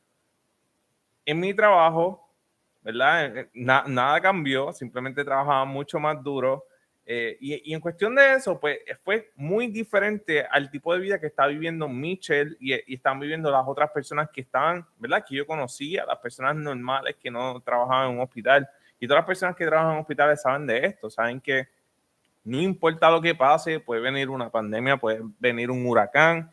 en 1.25 1.41
mi 1.41 1.53
trabajo, 1.53 2.29
¿verdad? 2.83 3.37
Eh, 3.37 3.41
eh, 3.41 3.51
nada 3.55 4.21
cambió, 4.21 4.73
simplemente 4.73 5.25
trabajaba 5.25 5.65
mucho 5.65 5.99
más 6.01 6.23
duro 6.23 6.65
eh, 7.09 7.37
y, 7.41 7.73
en 7.73 7.81
cuestión 7.81 8.17
de 8.17 8.35
eso, 8.35 8.59
pues 8.59 8.81
fue 9.05 9.31
muy 9.37 9.69
diferente 9.69 10.45
al 10.45 10.69
tipo 10.71 10.93
de 10.93 10.99
vida 10.99 11.21
que 11.21 11.29
está 11.29 11.47
viviendo 11.47 11.89
Michelle 11.89 12.57
y, 12.59 12.75
y, 12.75 12.97
están 12.97 13.21
viviendo 13.21 13.49
las 13.49 13.63
otras 13.65 13.91
personas 13.93 14.29
que 14.33 14.41
estaban, 14.41 14.85
¿verdad? 14.99 15.25
Que 15.27 15.37
yo 15.37 15.47
conocía, 15.47 16.05
las 16.05 16.19
personas 16.19 16.57
normales 16.57 17.15
que 17.23 17.31
no 17.31 17.61
trabajaban 17.61 18.11
en 18.11 18.17
un 18.17 18.23
hospital. 18.23 18.69
Y 18.99 19.07
todas 19.07 19.21
las 19.21 19.27
personas 19.27 19.55
que 19.55 19.65
trabajan 19.65 19.95
en 19.95 20.01
hospitales 20.01 20.43
saben 20.43 20.67
de 20.67 20.85
esto, 20.85 21.09
saben 21.09 21.41
que 21.41 21.69
no 22.43 22.61
importa 22.61 23.09
lo 23.09 23.21
que 23.21 23.37
pase, 23.37 23.79
puede 23.79 24.01
venir 24.01 24.29
una 24.29 24.51
pandemia, 24.51 24.97
puede 24.97 25.21
venir 25.39 25.71
un 25.71 25.87
huracán, 25.87 26.51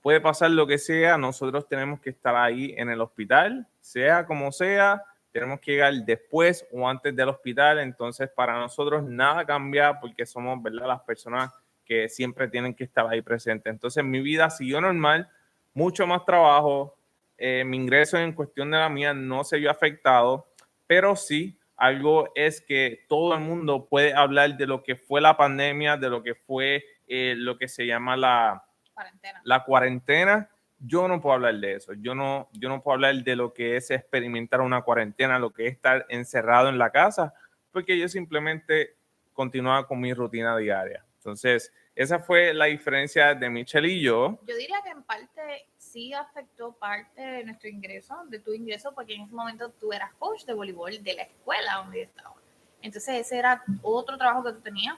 puede 0.00 0.20
pasar 0.20 0.50
lo 0.50 0.66
que 0.66 0.78
sea, 0.78 1.16
nosotros 1.18 1.68
tenemos 1.68 2.00
que 2.00 2.10
estar 2.10 2.34
ahí 2.34 2.74
en 2.76 2.90
el 2.90 3.00
hospital, 3.00 3.66
sea 3.80 4.26
como 4.26 4.50
sea, 4.50 5.02
tenemos 5.34 5.58
que 5.58 5.72
llegar 5.72 5.92
después 5.92 6.64
o 6.70 6.88
antes 6.88 7.14
del 7.16 7.28
hospital, 7.28 7.80
entonces 7.80 8.30
para 8.30 8.56
nosotros 8.56 9.02
nada 9.02 9.44
cambia 9.44 9.98
porque 9.98 10.24
somos, 10.24 10.62
¿verdad? 10.62 10.86
Las 10.86 11.00
personas 11.00 11.50
que 11.84 12.08
siempre 12.08 12.46
tienen 12.46 12.72
que 12.72 12.84
estar 12.84 13.04
ahí 13.08 13.20
presentes. 13.20 13.68
Entonces 13.68 14.04
mi 14.04 14.20
vida 14.20 14.48
siguió 14.48 14.80
normal, 14.80 15.28
mucho 15.74 16.06
más 16.06 16.24
trabajo, 16.24 16.96
eh, 17.36 17.64
mi 17.66 17.78
ingreso 17.78 18.16
en 18.16 18.32
cuestión 18.32 18.70
de 18.70 18.78
la 18.78 18.88
mía 18.88 19.12
no 19.12 19.42
se 19.42 19.56
vio 19.56 19.72
afectado, 19.72 20.46
pero 20.86 21.16
sí 21.16 21.58
algo 21.76 22.30
es 22.36 22.60
que 22.60 23.04
todo 23.08 23.34
el 23.34 23.40
mundo 23.40 23.86
puede 23.86 24.14
hablar 24.14 24.56
de 24.56 24.68
lo 24.68 24.84
que 24.84 24.94
fue 24.94 25.20
la 25.20 25.36
pandemia, 25.36 25.96
de 25.96 26.10
lo 26.10 26.22
que 26.22 26.36
fue 26.36 26.84
eh, 27.08 27.34
lo 27.36 27.58
que 27.58 27.66
se 27.66 27.84
llama 27.84 28.16
la 28.16 28.64
cuarentena. 28.94 29.40
la 29.42 29.64
cuarentena 29.64 30.50
yo 30.86 31.08
no 31.08 31.20
puedo 31.20 31.34
hablar 31.34 31.56
de 31.56 31.74
eso. 31.74 31.92
Yo 31.94 32.14
no, 32.14 32.48
yo 32.52 32.68
no 32.68 32.82
puedo 32.82 32.94
hablar 32.94 33.14
de 33.16 33.36
lo 33.36 33.52
que 33.52 33.76
es 33.76 33.90
experimentar 33.90 34.60
una 34.60 34.82
cuarentena, 34.82 35.38
lo 35.38 35.52
que 35.52 35.66
es 35.66 35.72
estar 35.72 36.06
encerrado 36.08 36.68
en 36.68 36.78
la 36.78 36.90
casa, 36.90 37.34
porque 37.72 37.98
yo 37.98 38.08
simplemente 38.08 38.96
continuaba 39.32 39.86
con 39.86 40.00
mi 40.00 40.12
rutina 40.12 40.56
diaria. 40.56 41.04
Entonces, 41.18 41.72
esa 41.94 42.18
fue 42.18 42.52
la 42.52 42.66
diferencia 42.66 43.34
de 43.34 43.48
Michelle 43.48 43.88
y 43.88 44.02
yo. 44.02 44.38
Yo 44.46 44.56
diría 44.56 44.76
que 44.82 44.90
en 44.90 45.02
parte 45.02 45.66
sí 45.76 46.12
afectó 46.12 46.72
parte 46.72 47.20
de 47.20 47.44
nuestro 47.44 47.68
ingreso, 47.68 48.16
de 48.26 48.40
tu 48.40 48.52
ingreso, 48.52 48.92
porque 48.94 49.14
en 49.14 49.22
ese 49.22 49.34
momento 49.34 49.70
tú 49.70 49.92
eras 49.92 50.12
coach 50.14 50.44
de 50.44 50.54
voleibol 50.54 51.02
de 51.02 51.14
la 51.14 51.22
escuela 51.22 51.76
donde 51.76 52.02
estaba. 52.02 52.34
Entonces, 52.82 53.26
ese 53.26 53.38
era 53.38 53.64
otro 53.82 54.18
trabajo 54.18 54.44
que 54.44 54.52
tú 54.52 54.60
tenías 54.60 54.96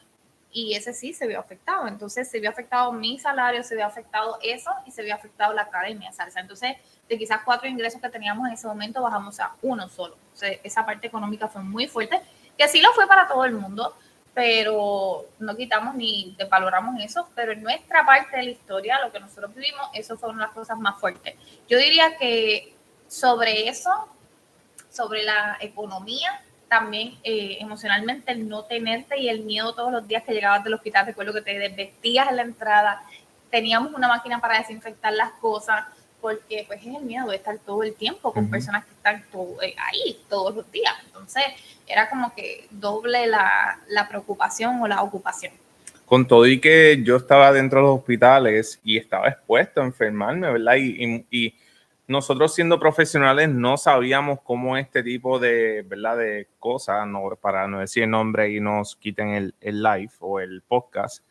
y 0.56 0.74
ese 0.74 0.94
sí 0.94 1.12
se 1.12 1.26
vio 1.26 1.38
afectado. 1.38 1.86
Entonces 1.86 2.30
se 2.30 2.40
vio 2.40 2.48
afectado 2.48 2.90
mi 2.90 3.18
salario, 3.18 3.62
se 3.62 3.74
vio 3.74 3.84
afectado 3.84 4.38
eso 4.42 4.70
y 4.86 4.90
se 4.90 5.02
vio 5.02 5.14
afectado 5.14 5.52
la 5.52 5.62
academia 5.62 6.10
salsa. 6.12 6.40
Entonces, 6.40 6.78
de 7.06 7.18
quizás 7.18 7.40
cuatro 7.44 7.68
ingresos 7.68 8.00
que 8.00 8.08
teníamos 8.08 8.48
en 8.48 8.54
ese 8.54 8.66
momento, 8.66 9.02
bajamos 9.02 9.38
a 9.38 9.54
uno 9.60 9.86
solo. 9.90 10.16
esa 10.40 10.86
parte 10.86 11.08
económica 11.08 11.46
fue 11.46 11.62
muy 11.62 11.86
fuerte, 11.86 12.22
que 12.56 12.66
sí 12.68 12.80
lo 12.80 12.90
fue 12.94 13.06
para 13.06 13.28
todo 13.28 13.44
el 13.44 13.52
mundo, 13.52 13.94
pero 14.32 15.26
no 15.38 15.56
quitamos 15.56 15.94
ni 15.94 16.34
valoramos 16.50 17.04
eso, 17.04 17.28
pero 17.34 17.52
en 17.52 17.62
nuestra 17.62 18.06
parte 18.06 18.38
de 18.38 18.44
la 18.44 18.50
historia, 18.50 18.98
lo 19.04 19.12
que 19.12 19.20
nosotros 19.20 19.54
vivimos, 19.54 19.90
eso 19.92 20.16
fue 20.16 20.30
una 20.30 20.38
de 20.38 20.46
las 20.46 20.54
cosas 20.54 20.78
más 20.78 20.98
fuertes. 20.98 21.34
Yo 21.68 21.76
diría 21.76 22.16
que 22.16 22.74
sobre 23.08 23.68
eso, 23.68 24.08
sobre 24.88 25.22
la 25.22 25.58
economía, 25.60 26.45
también 26.68 27.14
eh, 27.22 27.58
emocionalmente 27.60 28.32
el 28.32 28.48
no 28.48 28.64
tenerte 28.64 29.18
y 29.18 29.28
el 29.28 29.40
miedo 29.40 29.74
todos 29.74 29.92
los 29.92 30.06
días 30.06 30.24
que 30.24 30.32
llegabas 30.32 30.64
del 30.64 30.74
hospital, 30.74 31.06
recuerdo 31.06 31.32
que 31.32 31.42
te 31.42 31.58
desvestías 31.58 32.28
en 32.28 32.36
la 32.36 32.42
entrada, 32.42 33.02
teníamos 33.50 33.92
una 33.94 34.08
máquina 34.08 34.40
para 34.40 34.58
desinfectar 34.58 35.12
las 35.12 35.32
cosas, 35.32 35.84
porque 36.20 36.64
pues 36.66 36.80
es 36.80 36.94
el 36.94 37.02
miedo 37.02 37.28
de 37.28 37.36
estar 37.36 37.56
todo 37.58 37.82
el 37.82 37.94
tiempo 37.94 38.32
con 38.32 38.50
personas 38.50 38.84
que 38.84 38.92
están 38.92 39.24
todo, 39.30 39.62
eh, 39.62 39.76
ahí 39.78 40.18
todos 40.28 40.56
los 40.56 40.70
días. 40.72 40.94
Entonces 41.04 41.44
era 41.86 42.10
como 42.10 42.34
que 42.34 42.66
doble 42.70 43.26
la, 43.28 43.78
la 43.88 44.08
preocupación 44.08 44.82
o 44.82 44.88
la 44.88 45.02
ocupación. 45.02 45.52
Con 46.04 46.26
todo 46.26 46.46
y 46.46 46.60
que 46.60 47.00
yo 47.02 47.16
estaba 47.16 47.52
dentro 47.52 47.80
de 47.80 47.86
los 47.86 47.98
hospitales 47.98 48.80
y 48.82 48.96
estaba 48.96 49.28
expuesto 49.28 49.80
a 49.80 49.84
enfermarme, 49.84 50.50
¿verdad? 50.50 50.76
y, 50.76 51.26
y 51.30 51.54
nosotros 52.08 52.54
siendo 52.54 52.78
profesionales 52.78 53.48
no 53.48 53.76
sabíamos 53.76 54.40
cómo 54.42 54.76
este 54.76 55.02
tipo 55.02 55.38
de, 55.38 55.82
¿verdad? 55.86 56.16
de 56.18 56.48
cosas, 56.58 57.06
no, 57.06 57.22
para 57.40 57.66
no 57.66 57.80
decir 57.80 58.04
el 58.04 58.10
nombre 58.10 58.50
y 58.50 58.60
nos 58.60 58.96
quiten 58.96 59.28
el, 59.30 59.54
el 59.60 59.82
live 59.82 60.12
o 60.20 60.40
el 60.40 60.62
podcast, 60.62 61.24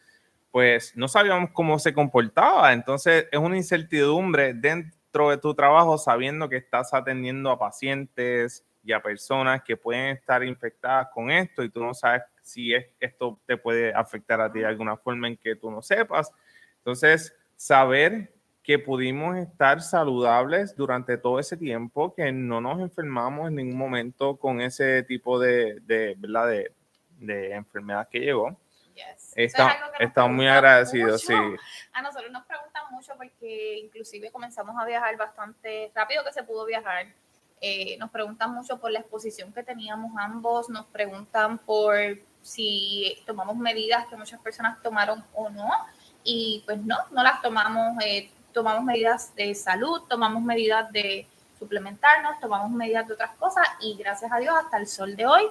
pues 0.52 0.96
no 0.96 1.08
sabíamos 1.08 1.52
cómo 1.52 1.80
se 1.80 1.94
comportaba. 1.94 2.74
Entonces 2.74 3.28
es 3.32 3.40
una 3.40 3.58
incertidumbre 3.58 4.54
dentro 4.54 5.30
de 5.30 5.38
tu 5.38 5.54
trabajo 5.54 5.98
sabiendo 5.98 6.50
que 6.50 6.58
estás 6.58 6.94
atendiendo 6.94 7.50
a 7.52 7.60
pacientes 7.60 8.66
y 8.84 8.92
a 8.92 9.02
personas 9.02 9.64
que 9.64 9.78
pueden 9.78 10.16
estar 10.16 10.44
infectadas 10.44 11.08
con 11.14 11.32
esto 11.32 11.64
y 11.64 11.70
tú 11.70 11.84
no 11.84 11.94
sabes 11.94 12.22
si 12.44 12.74
es, 12.74 12.86
esto 13.00 13.40
te 13.48 13.58
puede 13.58 13.94
afectar 13.94 14.40
a 14.40 14.52
ti 14.52 14.60
de 14.60 14.68
alguna 14.68 14.96
forma 14.96 15.28
en 15.28 15.38
que 15.38 15.56
tú 15.56 15.72
no 15.72 15.82
sepas. 15.82 16.32
Entonces, 16.78 17.36
saber 17.56 18.35
que 18.66 18.80
pudimos 18.80 19.38
estar 19.38 19.80
saludables 19.82 20.76
durante 20.76 21.18
todo 21.18 21.40
ese 21.40 21.56
tiempo, 21.56 22.16
que 22.16 22.32
no 22.32 22.60
nos 22.60 22.80
enfermamos 22.80 23.48
en 23.48 23.56
ningún 23.56 23.78
momento 23.78 24.38
con 24.38 24.60
ese 24.60 25.04
tipo 25.04 25.38
de, 25.40 25.80
de, 25.82 26.16
¿verdad? 26.18 26.48
de, 26.48 26.72
de 27.20 27.54
enfermedad 27.54 28.08
que 28.10 28.20
llegó. 28.20 28.58
estamos 29.36 30.32
muy 30.32 30.48
agradecidos, 30.48 31.22
sí. 31.22 31.34
A 31.94 32.02
nosotros 32.02 32.32
nos 32.32 32.44
preguntan 32.46 32.84
mucho 32.90 33.14
porque 33.16 33.78
inclusive 33.78 34.32
comenzamos 34.32 34.76
a 34.82 34.86
viajar 34.86 35.16
bastante 35.16 35.92
rápido 35.94 36.24
que 36.24 36.34
se 36.34 36.44
pudo 36.44 36.66
viajar. 36.66 37.06
Eh, 37.62 37.98
nos 38.00 38.10
preguntan 38.10 38.52
mucho 38.52 38.80
por 38.80 38.90
la 38.92 39.00
exposición 39.00 39.54
que 39.54 39.62
teníamos 39.64 40.12
ambos, 40.18 40.70
nos 40.70 40.88
preguntan 40.88 41.60
por 41.60 41.96
si 42.42 43.22
tomamos 43.28 43.56
medidas 43.58 44.08
que 44.08 44.16
muchas 44.16 44.40
personas 44.40 44.82
tomaron 44.82 45.24
o 45.34 45.50
no. 45.52 45.70
Y 46.24 46.64
pues 46.66 46.80
no, 46.80 46.98
no 47.12 47.22
las 47.22 47.42
tomamos. 47.44 48.04
Eh, 48.04 48.32
tomamos 48.56 48.86
medidas 48.86 49.36
de 49.36 49.54
salud, 49.54 50.04
tomamos 50.08 50.42
medidas 50.42 50.90
de 50.94 51.28
suplementarnos, 51.60 52.40
tomamos 52.40 52.72
medidas 52.72 53.06
de 53.06 53.14
otras 53.14 53.36
cosas 53.36 53.68
y 53.82 53.98
gracias 53.98 54.32
a 54.32 54.38
Dios 54.38 54.56
hasta 54.58 54.78
el 54.78 54.88
sol 54.88 55.14
de 55.16 55.26
hoy 55.26 55.44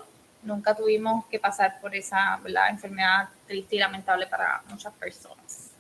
nunca 0.42 0.74
tuvimos 0.74 1.26
que 1.26 1.38
pasar 1.38 1.80
por 1.80 1.94
esa 1.94 2.40
enfermedad 2.70 3.28
triste 3.46 3.76
y 3.76 3.78
lamentable 3.78 4.26
para 4.26 4.62
muchas 4.68 4.92
personas. 4.94 5.70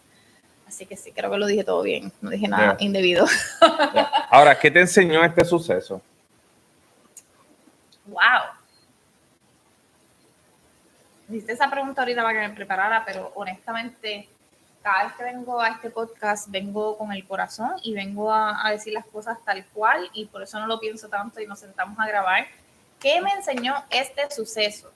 Así 0.68 0.84
que 0.84 0.96
sí, 0.96 1.12
creo 1.12 1.30
que 1.30 1.38
lo 1.38 1.46
dije 1.46 1.64
todo 1.64 1.82
bien, 1.82 2.12
no 2.20 2.28
dije 2.28 2.46
nada 2.46 2.76
indebido. 2.78 3.26
Ahora, 4.30 4.58
¿qué 4.58 4.70
te 4.70 4.80
enseñó 4.80 5.24
este 5.24 5.46
suceso? 5.46 6.02
Wow. 8.06 8.20
Hiciste 11.30 11.52
esa 11.52 11.70
pregunta 11.70 12.02
ahorita 12.02 12.22
para 12.22 12.38
que 12.38 12.48
me 12.48 12.54
preparara, 12.54 13.02
pero 13.06 13.32
honestamente 13.34 14.28
cada 14.84 15.04
vez 15.04 15.14
que 15.14 15.24
vengo 15.24 15.62
a 15.62 15.70
este 15.70 15.88
podcast 15.88 16.46
vengo 16.50 16.98
con 16.98 17.10
el 17.10 17.26
corazón 17.26 17.72
y 17.82 17.94
vengo 17.94 18.30
a, 18.30 18.70
decir 18.70 18.92
las 18.92 19.06
cosas 19.06 19.38
tal 19.42 19.64
cual 19.72 20.10
y 20.12 20.26
por 20.26 20.42
eso 20.42 20.60
no 20.60 20.66
lo 20.66 20.78
pienso 20.78 21.08
tanto 21.08 21.40
y 21.40 21.46
nos 21.46 21.60
sentamos 21.60 21.98
a 21.98 22.06
grabar. 22.06 22.46
¿Qué 23.00 23.18
me 23.22 23.30
enseñó 23.30 23.82
este 23.88 24.30
suceso? 24.30 24.92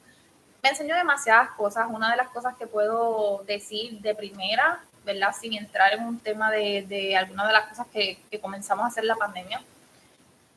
Me 0.63 0.69
enseñó 0.69 0.95
demasiadas 0.95 1.53
cosas. 1.53 1.87
Una 1.89 2.11
de 2.11 2.19
las 2.19 2.29
cosas 2.29 2.55
que 2.59 2.67
puedo 2.67 3.43
decir 3.45 3.99
de 4.03 4.15
primera, 4.15 4.79
¿verdad? 5.07 5.35
Sin 5.41 5.55
entrar 5.55 5.95
en 5.95 6.05
un 6.05 6.19
tema 6.21 6.51
de, 6.51 6.85
de 6.87 7.17
alguna 7.17 7.47
de 7.47 7.55
las 7.55 7.69
cosas 7.69 7.87
que, 7.87 8.21
que 8.31 8.39
comenzamos 8.39 8.85
a 8.85 8.89
hacer 8.89 9.05
la 9.05 9.17
pandemia, 9.17 9.63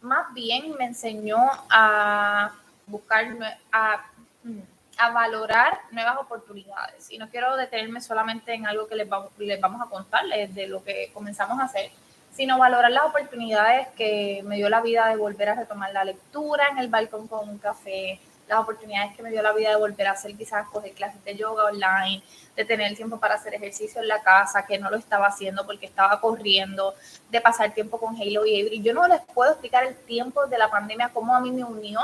más 0.01 0.33
bien 0.33 0.75
me 0.77 0.85
enseñó 0.85 1.37
a 1.69 2.51
buscar, 2.85 3.27
a, 3.71 4.05
hmm, 4.43 4.59
a 5.01 5.09
valorar 5.09 5.79
nuevas 5.89 6.17
oportunidades. 6.17 7.09
Y 7.09 7.17
no 7.17 7.27
quiero 7.27 7.55
detenerme 7.57 8.01
solamente 8.01 8.53
en 8.53 8.67
algo 8.67 8.87
que 8.87 8.95
les, 8.95 9.09
vamos 9.09 9.81
a 9.81 9.89
contarles 9.89 10.53
de 10.53 10.67
lo 10.67 10.83
que 10.83 11.09
comenzamos 11.11 11.59
a 11.59 11.63
hacer, 11.63 11.89
sino 12.31 12.59
valorar 12.59 12.91
las 12.91 13.05
oportunidades 13.05 13.87
que 13.97 14.43
me 14.45 14.57
dio 14.57 14.69
la 14.69 14.81
vida 14.81 15.07
de 15.07 15.15
volver 15.15 15.49
a 15.49 15.55
retomar 15.55 15.91
la 15.91 16.03
lectura 16.03 16.67
en 16.69 16.77
el 16.77 16.87
balcón 16.87 17.27
con 17.27 17.49
un 17.49 17.57
café, 17.57 18.19
las 18.47 18.59
oportunidades 18.59 19.15
que 19.15 19.23
me 19.23 19.31
dio 19.31 19.41
la 19.41 19.53
vida 19.53 19.69
de 19.69 19.77
volver 19.77 20.05
a 20.05 20.11
hacer 20.11 20.35
quizás 20.35 20.67
coger 20.69 20.91
clases 20.91 21.23
de 21.23 21.35
yoga 21.35 21.65
online, 21.65 22.21
de 22.55 22.63
tener 22.63 22.95
tiempo 22.95 23.19
para 23.19 23.35
hacer 23.35 23.55
ejercicio 23.55 24.01
en 24.01 24.07
la 24.07 24.21
casa, 24.21 24.67
que 24.67 24.77
no 24.77 24.91
lo 24.91 24.97
estaba 24.97 25.25
haciendo 25.27 25.65
porque 25.65 25.87
estaba 25.87 26.21
corriendo, 26.21 26.93
de 27.31 27.41
pasar 27.41 27.73
tiempo 27.73 27.99
con 27.99 28.15
Halo 28.15 28.45
y 28.45 28.61
Avery. 28.61 28.83
Yo 28.83 28.93
no 28.93 29.07
les 29.07 29.21
puedo 29.21 29.49
explicar 29.49 29.83
el 29.83 29.95
tiempo 29.95 30.45
de 30.45 30.59
la 30.59 30.69
pandemia, 30.69 31.09
cómo 31.11 31.35
a 31.35 31.39
mí 31.39 31.51
me 31.51 31.63
unió 31.63 32.01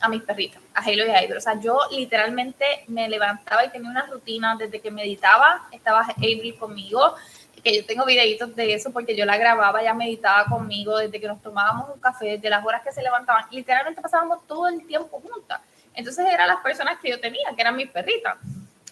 a 0.00 0.08
mis 0.08 0.22
perritos, 0.22 0.62
a 0.74 0.80
Halo 0.80 1.06
y 1.06 1.10
a 1.10 1.18
Avery. 1.18 1.34
O 1.34 1.40
sea, 1.40 1.60
yo 1.60 1.78
literalmente 1.90 2.64
me 2.88 3.08
levantaba 3.08 3.64
y 3.64 3.70
tenía 3.70 3.90
una 3.90 4.06
rutina 4.06 4.56
desde 4.56 4.80
que 4.80 4.90
meditaba, 4.90 5.68
estaba 5.72 6.00
Avery 6.16 6.56
conmigo, 6.58 7.14
que 7.62 7.76
yo 7.76 7.84
tengo 7.84 8.04
videitos 8.04 8.54
de 8.56 8.74
eso 8.74 8.90
porque 8.92 9.14
yo 9.14 9.24
la 9.24 9.36
grababa, 9.36 9.82
ya 9.82 9.94
meditaba 9.94 10.46
conmigo 10.46 10.96
desde 10.96 11.20
que 11.20 11.28
nos 11.28 11.40
tomábamos 11.42 11.94
un 11.94 12.00
café, 12.00 12.26
desde 12.36 12.50
las 12.50 12.64
horas 12.64 12.82
que 12.82 12.92
se 12.92 13.02
levantaban, 13.02 13.44
literalmente 13.50 14.00
pasábamos 14.00 14.46
todo 14.46 14.68
el 14.68 14.86
tiempo 14.86 15.20
juntas. 15.20 15.60
Entonces 15.94 16.26
eran 16.26 16.48
las 16.48 16.60
personas 16.60 16.98
que 17.00 17.10
yo 17.10 17.20
tenía, 17.20 17.50
que 17.54 17.60
eran 17.60 17.76
mis 17.76 17.90
perritas. 17.90 18.36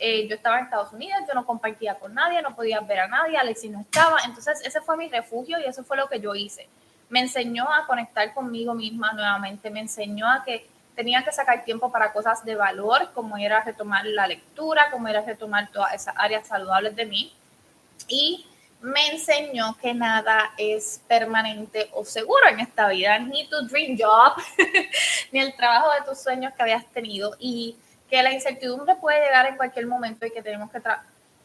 Eh, 0.01 0.29
yo 0.29 0.37
estaba 0.37 0.59
en 0.59 0.65
Estados 0.65 0.93
Unidos, 0.93 1.21
yo 1.27 1.35
no 1.35 1.45
compartía 1.45 1.95
con 1.97 2.15
nadie, 2.15 2.41
no 2.43 2.55
podía 2.55 2.81
ver 2.81 3.01
a 3.01 3.09
nadie, 3.09 3.37
Alexis 3.37 3.71
no 3.71 3.81
estaba, 3.81 4.19
entonces 4.25 4.61
ese 4.65 4.81
fue 4.81 4.97
mi 4.97 5.09
refugio 5.09 5.59
y 5.59 5.65
eso 5.65 5.83
fue 5.83 5.97
lo 5.97 6.09
que 6.09 6.21
yo 6.21 6.35
hice. 6.35 6.69
Me 7.09 7.21
enseñó 7.21 7.73
a 7.73 7.87
conectar 7.87 8.33
conmigo 8.33 8.75
misma 8.75 9.13
nuevamente, 9.13 9.71
me 9.71 9.81
enseñó 9.81 10.31
a 10.31 10.45
que 10.45 10.69
tenía 10.99 11.23
que 11.23 11.31
sacar 11.31 11.65
tiempo 11.65 11.93
para 11.93 12.13
cosas 12.13 12.45
de 12.45 12.57
valor, 12.57 13.13
como 13.15 13.37
era 13.37 13.63
retomar 13.63 14.05
la 14.05 14.27
lectura, 14.27 14.91
como 14.91 15.07
era 15.07 15.21
retomar 15.21 15.71
todas 15.71 15.95
esas 15.95 16.13
áreas 16.19 16.49
saludables 16.49 16.97
de 16.97 17.07
mí. 17.07 17.33
Y 18.09 18.45
me 18.81 19.07
enseñó 19.13 19.77
que 19.81 19.95
nada 19.95 20.51
es 20.59 21.01
permanente 21.07 21.89
o 21.93 22.05
seguro 22.05 22.49
en 22.51 22.59
esta 22.59 22.89
vida, 22.89 23.17
ni 23.21 23.49
tu 23.49 23.65
dream 23.69 23.97
job, 23.97 24.43
ni 25.33 25.39
el 25.39 25.55
trabajo 25.55 25.89
de 25.93 26.05
tus 26.05 26.19
sueños 26.21 26.53
que 26.53 26.63
habías 26.65 26.85
tenido, 26.87 27.37
y 27.39 27.77
que 28.11 28.21
la 28.21 28.33
incertidumbre 28.33 28.97
puede 28.97 29.25
llegar 29.25 29.47
en 29.47 29.57
cualquier 29.57 29.87
momento 29.87 30.27
y 30.27 30.33
que 30.33 30.43
tenemos 30.43 30.69
que 30.73 30.81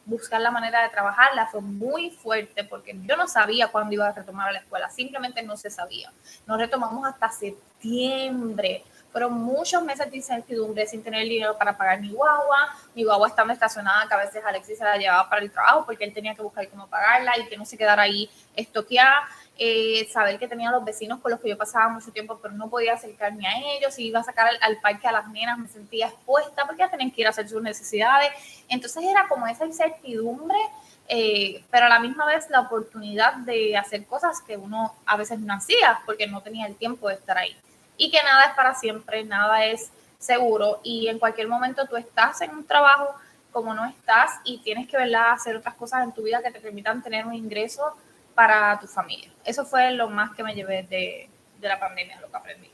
buscar 0.04 0.40
la 0.40 0.50
manera 0.50 0.82
de 0.82 0.88
trabajarla. 0.88 1.46
Fue 1.46 1.60
muy 1.60 2.10
fuerte 2.10 2.64
porque 2.64 2.98
yo 3.04 3.16
no 3.16 3.28
sabía 3.28 3.68
cuándo 3.68 3.94
iba 3.94 4.08
a 4.08 4.12
retomar 4.12 4.52
la 4.52 4.58
escuela, 4.58 4.90
simplemente 4.90 5.44
no 5.44 5.56
se 5.56 5.70
sabía. 5.70 6.12
Nos 6.44 6.58
retomamos 6.58 7.06
hasta 7.06 7.28
septiembre 7.30 8.82
fueron 9.14 9.32
muchos 9.32 9.80
meses 9.84 10.10
de 10.10 10.16
incertidumbre 10.16 10.88
sin 10.88 11.00
tener 11.00 11.22
dinero 11.22 11.56
para 11.56 11.78
pagar 11.78 12.00
mi 12.00 12.10
guagua, 12.10 12.74
mi 12.96 13.04
guagua 13.04 13.28
estando 13.28 13.52
estacionada, 13.52 14.08
que 14.08 14.14
a 14.14 14.16
veces 14.16 14.42
Alexis 14.44 14.76
se 14.76 14.82
la 14.82 14.96
llevaba 14.96 15.30
para 15.30 15.40
el 15.40 15.52
trabajo 15.52 15.86
porque 15.86 16.02
él 16.02 16.12
tenía 16.12 16.34
que 16.34 16.42
buscar 16.42 16.68
cómo 16.68 16.88
pagarla 16.88 17.38
y 17.38 17.46
que 17.46 17.56
no 17.56 17.64
se 17.64 17.78
quedara 17.78 18.02
ahí 18.02 18.28
estoqueada. 18.56 19.28
Eh, 19.56 20.08
saber 20.12 20.36
que 20.40 20.48
tenía 20.48 20.72
los 20.72 20.84
vecinos 20.84 21.20
con 21.20 21.30
los 21.30 21.40
que 21.40 21.48
yo 21.48 21.56
pasaba 21.56 21.90
mucho 21.90 22.10
tiempo, 22.10 22.40
pero 22.42 22.54
no 22.54 22.68
podía 22.68 22.94
acercarme 22.94 23.46
a 23.46 23.76
ellos, 23.76 23.96
y 24.00 24.08
iba 24.08 24.18
a 24.18 24.24
sacar 24.24 24.50
al, 24.60 24.80
parque 24.80 25.06
a 25.06 25.12
las 25.12 25.28
nenas, 25.28 25.60
me 25.60 25.68
sentía 25.68 26.08
expuesta 26.08 26.66
porque 26.66 26.80
ya 26.80 26.90
tenían 26.90 27.12
que 27.12 27.20
ir 27.20 27.28
a 27.28 27.30
hacer 27.30 27.48
sus 27.48 27.62
necesidades. 27.62 28.30
Entonces 28.68 29.04
era 29.04 29.28
como 29.28 29.46
esa 29.46 29.64
incertidumbre, 29.64 30.58
eh, 31.06 31.62
pero 31.70 31.86
a 31.86 31.88
la 31.88 32.00
misma 32.00 32.26
vez 32.26 32.50
la 32.50 32.62
oportunidad 32.62 33.34
de 33.34 33.76
hacer 33.76 34.06
cosas 34.06 34.40
que 34.44 34.56
uno 34.56 34.92
a 35.06 35.16
veces 35.16 35.38
no 35.38 35.54
hacía 35.54 36.00
porque 36.04 36.26
no 36.26 36.40
tenía 36.40 36.66
el 36.66 36.74
tiempo 36.74 37.06
de 37.08 37.14
estar 37.14 37.38
ahí 37.38 37.56
y 37.96 38.10
que 38.10 38.22
nada 38.22 38.44
es 38.46 38.54
para 38.54 38.74
siempre, 38.74 39.24
nada 39.24 39.64
es 39.64 39.90
seguro 40.18 40.80
y 40.82 41.08
en 41.08 41.18
cualquier 41.18 41.48
momento 41.48 41.86
tú 41.86 41.96
estás 41.96 42.40
en 42.40 42.50
un 42.50 42.66
trabajo 42.66 43.14
como 43.52 43.74
no 43.74 43.84
estás 43.86 44.40
y 44.44 44.58
tienes 44.58 44.88
que 44.88 44.96
¿verdad? 44.96 45.32
hacer 45.32 45.56
otras 45.56 45.74
cosas 45.74 46.02
en 46.02 46.12
tu 46.12 46.22
vida 46.22 46.42
que 46.42 46.50
te 46.50 46.60
permitan 46.60 47.02
tener 47.02 47.24
un 47.24 47.34
ingreso 47.34 47.96
para 48.34 48.78
tu 48.80 48.86
familia. 48.86 49.30
Eso 49.44 49.64
fue 49.64 49.92
lo 49.92 50.08
más 50.08 50.34
que 50.34 50.42
me 50.42 50.54
llevé 50.54 50.82
de, 50.84 51.28
de 51.60 51.68
la 51.68 51.78
pandemia, 51.78 52.20
lo 52.20 52.28
que 52.28 52.36
aprendí. 52.36 52.70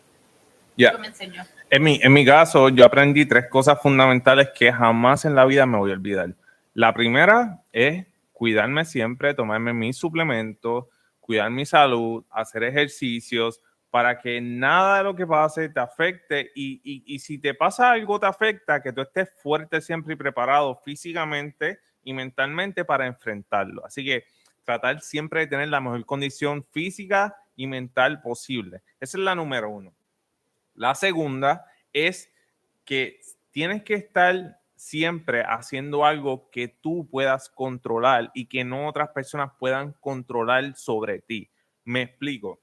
Ya. 0.76 0.96
Me 0.96 1.08
enseñó. 1.08 1.44
En 1.68 1.82
mi, 1.82 2.00
en 2.02 2.12
mi 2.12 2.24
caso, 2.24 2.70
yo 2.70 2.86
aprendí 2.86 3.26
tres 3.26 3.48
cosas 3.48 3.78
fundamentales 3.80 4.48
que 4.54 4.72
jamás 4.72 5.26
en 5.26 5.34
la 5.34 5.44
vida 5.44 5.66
me 5.66 5.76
voy 5.76 5.90
a 5.90 5.94
olvidar. 5.94 6.34
La 6.72 6.94
primera 6.94 7.60
es 7.72 8.06
cuidarme 8.32 8.86
siempre, 8.86 9.34
tomarme 9.34 9.74
mis 9.74 9.98
suplementos, 9.98 10.86
cuidar 11.20 11.50
mi 11.50 11.66
salud, 11.66 12.24
hacer 12.30 12.62
ejercicios, 12.64 13.60
para 13.90 14.18
que 14.18 14.40
nada 14.40 14.98
de 14.98 15.04
lo 15.04 15.16
que 15.16 15.26
pase 15.26 15.68
te 15.68 15.80
afecte 15.80 16.52
y, 16.54 16.80
y, 16.84 17.02
y, 17.14 17.18
si 17.18 17.38
te 17.38 17.54
pasa 17.54 17.90
algo 17.90 18.20
te 18.20 18.26
afecta, 18.26 18.80
que 18.80 18.92
tú 18.92 19.00
estés 19.00 19.28
fuerte 19.42 19.80
siempre 19.80 20.14
y 20.14 20.16
preparado 20.16 20.80
físicamente 20.84 21.80
y 22.04 22.12
mentalmente 22.12 22.84
para 22.84 23.06
enfrentarlo. 23.06 23.84
Así 23.84 24.04
que 24.04 24.24
tratar 24.64 25.00
siempre 25.00 25.40
de 25.40 25.46
tener 25.48 25.68
la 25.68 25.80
mejor 25.80 26.04
condición 26.06 26.64
física 26.70 27.36
y 27.56 27.66
mental 27.66 28.22
posible. 28.22 28.82
Esa 29.00 29.18
es 29.18 29.24
la 29.24 29.34
número 29.34 29.68
uno. 29.70 29.92
La 30.74 30.94
segunda 30.94 31.66
es 31.92 32.30
que 32.84 33.20
tienes 33.50 33.82
que 33.82 33.94
estar 33.94 34.60
siempre 34.76 35.42
haciendo 35.42 36.06
algo 36.06 36.48
que 36.50 36.68
tú 36.68 37.06
puedas 37.10 37.50
controlar 37.50 38.30
y 38.34 38.46
que 38.46 38.64
no 38.64 38.88
otras 38.88 39.10
personas 39.10 39.52
puedan 39.58 39.92
controlar 40.00 40.74
sobre 40.74 41.20
ti 41.20 41.50
Me 41.84 42.02
explico. 42.02 42.60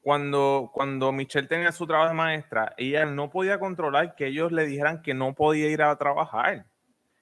Cuando, 0.00 0.70
cuando 0.72 1.12
Michelle 1.12 1.46
tenía 1.46 1.72
su 1.72 1.86
trabajo 1.86 2.08
de 2.08 2.14
maestra, 2.14 2.74
ella 2.78 3.04
no 3.04 3.30
podía 3.30 3.58
controlar 3.58 4.14
que 4.14 4.28
ellos 4.28 4.50
le 4.50 4.64
dijeran 4.64 5.02
que 5.02 5.12
no 5.12 5.34
podía 5.34 5.68
ir 5.68 5.82
a 5.82 5.96
trabajar. 5.96 6.66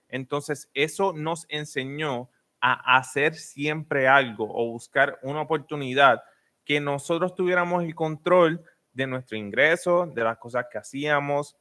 Entonces, 0.08 0.70
eso 0.74 1.12
nos 1.12 1.46
enseñó 1.48 2.30
a 2.60 2.96
hacer 2.96 3.34
siempre 3.34 4.08
algo 4.08 4.48
o 4.50 4.70
buscar 4.70 5.18
una 5.22 5.42
oportunidad 5.42 6.22
que 6.64 6.80
nosotros 6.80 7.34
tuviéramos 7.34 7.82
el 7.82 7.94
control 7.94 8.62
de 8.92 9.06
nuestro 9.06 9.36
ingreso, 9.36 10.06
de 10.06 10.24
las 10.24 10.38
cosas 10.38 10.66
que 10.70 10.78
hacíamos, 10.78 11.56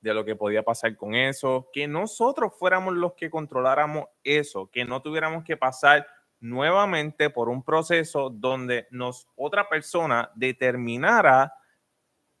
de 0.00 0.14
lo 0.14 0.24
que 0.24 0.36
podía 0.36 0.62
pasar 0.62 0.96
con 0.96 1.14
eso, 1.14 1.68
que 1.72 1.88
nosotros 1.88 2.52
fuéramos 2.56 2.94
los 2.94 3.14
que 3.14 3.30
controláramos 3.30 4.06
eso, 4.22 4.70
que 4.70 4.84
no 4.84 5.02
tuviéramos 5.02 5.44
que 5.44 5.56
pasar 5.56 6.06
nuevamente 6.40 7.30
por 7.30 7.48
un 7.48 7.62
proceso 7.62 8.30
donde 8.30 8.86
nos 8.90 9.28
otra 9.36 9.68
persona 9.68 10.30
determinara 10.34 11.52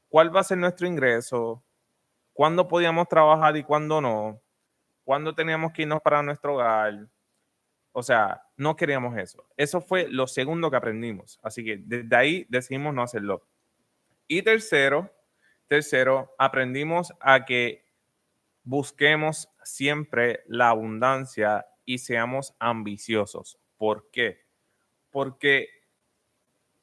cuál 0.08 0.34
va 0.34 0.40
a 0.40 0.44
ser 0.44 0.58
nuestro 0.58 0.86
ingreso, 0.86 1.64
cuándo 2.32 2.68
podíamos 2.68 3.08
trabajar 3.08 3.56
y 3.56 3.64
cuándo 3.64 4.00
no, 4.00 4.40
cuándo 5.04 5.34
teníamos 5.34 5.72
que 5.72 5.82
irnos 5.82 6.00
para 6.00 6.22
nuestro 6.22 6.54
hogar. 6.54 7.08
O 7.92 8.02
sea, 8.02 8.42
no 8.56 8.76
queríamos 8.76 9.16
eso. 9.16 9.46
Eso 9.56 9.80
fue 9.80 10.06
lo 10.08 10.26
segundo 10.26 10.70
que 10.70 10.76
aprendimos. 10.76 11.40
Así 11.42 11.64
que 11.64 11.78
desde 11.78 12.14
ahí 12.14 12.46
decidimos 12.48 12.94
no 12.94 13.02
hacerlo. 13.02 13.46
Y 14.28 14.42
tercero, 14.42 15.12
tercero, 15.66 16.34
aprendimos 16.38 17.12
a 17.20 17.44
que 17.44 17.84
busquemos 18.62 19.48
siempre 19.62 20.44
la 20.46 20.68
abundancia 20.68 21.66
y 21.84 21.98
seamos 21.98 22.54
ambiciosos. 22.58 23.58
¿Por 23.78 24.10
qué? 24.10 24.40
Porque 25.10 25.68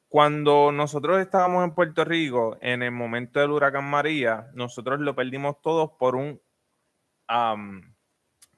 cuando 0.08 0.72
nosotros 0.72 1.20
estábamos 1.20 1.62
en 1.64 1.74
Puerto 1.74 2.04
Rico, 2.04 2.56
en 2.60 2.82
el 2.82 2.90
momento 2.90 3.38
del 3.38 3.50
huracán 3.50 3.84
María, 3.84 4.50
nosotros 4.54 4.98
lo 5.00 5.14
perdimos 5.14 5.60
todo 5.60 5.96
por 5.98 6.16
un, 6.16 6.40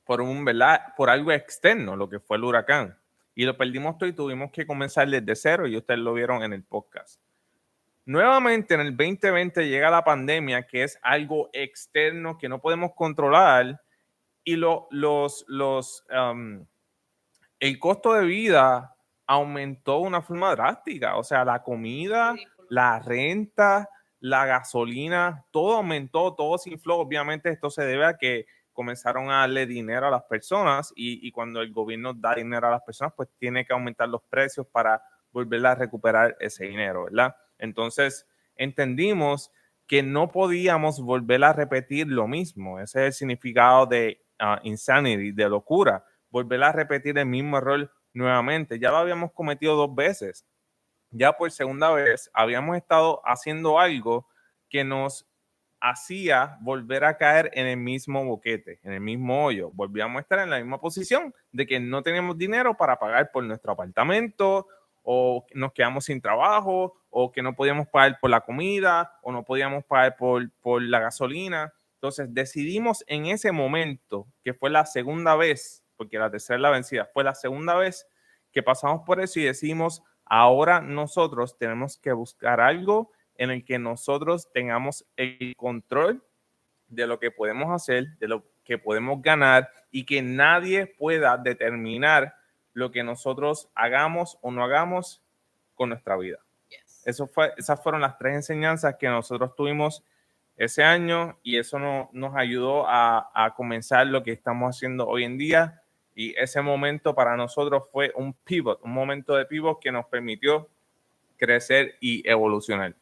por 0.05 0.21
un, 0.21 0.45
¿verdad? 0.45 0.95
Por 0.97 1.11
algo 1.11 1.33
externo, 1.33 1.97
lo 1.97 2.09
que 2.09 2.21
fue 2.21 2.37
el 2.37 2.45
huracán. 2.45 2.97
Y 3.35 3.45
lo 3.45 3.57
perdimos 3.57 3.99
todo 3.99 4.09
y 4.09 4.13
tuvimos 4.13 4.51
que 4.53 4.67
comenzar 4.67 5.09
desde 5.09 5.37
cero 5.37 5.67
y 5.67 5.77
ustedes 5.77 6.01
lo 6.01 6.15
vieron 6.15 6.43
en 6.43 6.53
el 6.53 6.63
podcast. 6.63 7.21
Nuevamente 8.05 8.75
en 8.75 8.81
el 8.81 8.97
2020 8.97 9.69
llega 9.69 9.91
la 9.91 10.03
pandemia, 10.03 10.67
que 10.67 10.83
es 10.83 10.99
algo 11.03 11.51
externo 11.53 12.39
que 12.39 12.49
no 12.49 12.61
podemos 12.61 12.93
controlar 12.95 13.83
y 14.45 14.57
lo, 14.57 14.89
los, 14.91 15.45
los, 15.47 16.07
el 17.61 17.79
costo 17.79 18.15
de 18.15 18.25
vida 18.25 18.95
aumentó 19.27 20.01
de 20.01 20.07
una 20.07 20.23
forma 20.23 20.51
drástica. 20.53 21.17
O 21.17 21.25
sea, 21.25 21.45
la 21.45 21.63
comida, 21.63 22.35
la 22.69 22.99
renta, 22.99 23.89
la 24.21 24.47
gasolina, 24.47 25.45
todo 25.51 25.77
aumentó, 25.77 26.35
todo 26.35 26.59
se 26.59 26.71
infló. 26.71 26.97
Obviamente 26.97 27.51
esto 27.51 27.71
se 27.71 27.85
debe 27.85 28.05
a 28.05 28.17
que 28.17 28.47
comenzaron 28.73 29.31
a 29.31 29.41
darle 29.41 29.67
dinero 29.67 30.07
a 30.07 30.11
las 30.11 30.23
personas 30.25 30.93
y, 30.95 31.27
y, 31.27 31.33
cuando 31.33 31.61
el 31.61 31.73
gobierno 31.73 32.15
da 32.15 32.37
dinero 32.37 32.69
a 32.69 32.71
las 32.71 32.83
personas, 32.83 33.13
pues 33.17 33.29
tiene 33.37 33.67
que 33.67 33.73
aumentar 33.73 34.09
los 34.09 34.23
precios 34.31 34.69
para 34.69 35.03
volver 35.33 35.67
a 35.67 35.75
recuperar 35.75 36.37
ese 36.39 36.67
dinero, 36.67 37.05
¿verdad? 37.05 37.35
Entonces, 37.59 38.25
entendimos 38.55 39.51
que 39.89 40.03
no 40.03 40.29
podíamos 40.29 41.01
volver 41.01 41.43
a 41.45 41.53
repetir 41.53 42.07
lo 42.07 42.29
mismo. 42.29 42.79
Ese 42.79 43.01
es 43.01 43.07
el 43.07 43.13
significado 43.15 43.87
de 43.87 44.21
uh, 44.41 44.61
insanity, 44.63 45.33
de 45.33 45.49
locura. 45.49 46.05
Volver 46.31 46.63
a 46.63 46.73
repetir 46.73 47.19
el 47.19 47.27
mismo 47.27 47.59
error 47.59 47.91
nuevamente. 48.13 48.79
Ya 48.79 48.91
lo 48.91 48.99
habíamos 48.99 49.33
cometido 49.33 49.77
dos 49.77 49.95
veces. 49.95 50.47
Ya 51.11 51.33
por 51.33 51.51
segunda 51.51 51.91
vez 51.91 52.31
habíamos 52.35 52.77
estado 52.77 53.23
haciendo 53.25 53.79
algo 53.79 54.29
que 54.69 54.85
nos 54.85 55.27
hacía 55.81 56.59
volver 56.61 57.05
a 57.05 57.17
caer 57.17 57.51
en 57.55 57.67
el 57.67 57.77
mismo 57.77 58.25
boquete, 58.25 58.81
en 58.83 58.93
el 58.93 59.01
mismo 59.01 59.45
hoyo. 59.45 59.71
Volvíamos 59.73 60.19
a 60.19 60.21
estar 60.21 60.39
en 60.41 60.51
la 60.51 60.59
misma 60.59 60.81
posición 60.81 61.35
de 61.53 61.67
que 61.67 61.81
no 61.81 62.03
teníamos 62.03 62.37
dinero 62.37 62.77
para 62.77 62.99
pagar 62.99 63.31
por 63.31 63.45
nuestro 63.45 63.73
apartamento 63.73 64.67
o 65.03 65.47
nos 65.55 65.73
quedamos 65.73 66.07
sin 66.07 66.21
trabajo 66.21 66.95
o 67.11 67.33
que 67.33 67.43
no 67.43 67.55
podíamos 67.55 67.89
pagar 67.89 68.19
por 68.21 68.31
la 68.31 68.41
comida 68.41 69.19
o 69.23 69.33
no 69.33 69.45
podíamos 69.45 69.85
pagar 69.85 70.17
por, 70.17 70.51
por 70.61 70.83
la 70.83 71.01
gasolina. 71.01 71.73
Entonces 71.95 72.33
decidimos 72.35 73.05
en 73.07 73.27
ese 73.27 73.53
momento, 73.53 74.27
que 74.45 74.55
fue 74.55 74.71
la 74.71 74.85
segunda 74.85 75.35
vez, 75.37 75.85
porque 75.99 76.19
la 76.19 76.31
tercera 76.31 76.57
es 76.57 76.63
la 76.63 76.71
vencida, 76.71 77.11
fue 77.13 77.25
la 77.25 77.35
segunda 77.35 77.75
vez 77.75 78.09
que 78.51 78.63
pasamos 78.63 79.03
por 79.05 79.21
eso 79.21 79.39
y 79.41 79.45
decimos, 79.45 80.03
ahora 80.25 80.81
nosotros 80.81 81.59
tenemos 81.59 81.99
que 81.99 82.13
buscar 82.13 82.61
algo 82.61 83.11
en 83.35 83.51
el 83.51 83.65
que 83.65 83.79
nosotros 83.79 84.51
tengamos 84.53 85.05
el 85.17 85.55
control 85.57 86.25
de 86.89 87.07
lo 87.07 87.19
que 87.19 87.31
podemos 87.31 87.71
hacer, 87.71 88.17
de 88.19 88.29
lo 88.29 88.45
que 88.65 88.79
podemos 88.79 89.21
ganar 89.23 89.71
y 89.91 90.05
que 90.05 90.23
nadie 90.23 90.87
pueda 90.87 91.37
determinar 91.37 92.35
lo 92.73 92.91
que 92.91 93.03
nosotros 93.03 93.71
hagamos 93.75 94.39
o 94.41 94.51
no 94.51 94.65
hagamos 94.65 95.23
con 95.75 95.91
nuestra 95.91 96.17
vida. 96.17 96.39
Eso 97.05 97.27
fue, 97.27 97.55
esas 97.57 97.83
fueron 97.83 98.01
las 98.01 98.19
tres 98.19 98.35
enseñanzas 98.35 98.97
que 98.99 99.09
nosotros 99.09 99.55
tuvimos 99.57 100.05
ese 100.57 100.83
año 100.83 101.39
y 101.43 101.57
eso 101.57 101.79
no, 101.79 102.11
nos 102.13 102.37
ayudó 102.37 102.87
a, 102.87 103.31
a 103.33 103.55
comenzar 103.55 104.07
lo 104.09 104.23
que 104.23 104.33
estamos 104.33 104.77
haciendo 104.77 105.07
hoy 105.07 105.25
en 105.25 105.39
día. 105.39 105.83
Y 106.19 106.35
ese 106.37 106.61
momento 106.61 107.15
para 107.15 107.37
nosotros 107.37 107.85
fue 107.93 108.13
un 108.17 108.33
pivot, 108.33 108.81
un 108.83 108.93
momento 108.93 109.37
de 109.37 109.47
pivot 109.47 109.79
que 109.81 109.93
nos 109.93 110.07
permitió 110.07 110.69
crecer 111.37 111.97
y 112.01 112.29
evolucionar 112.29 112.95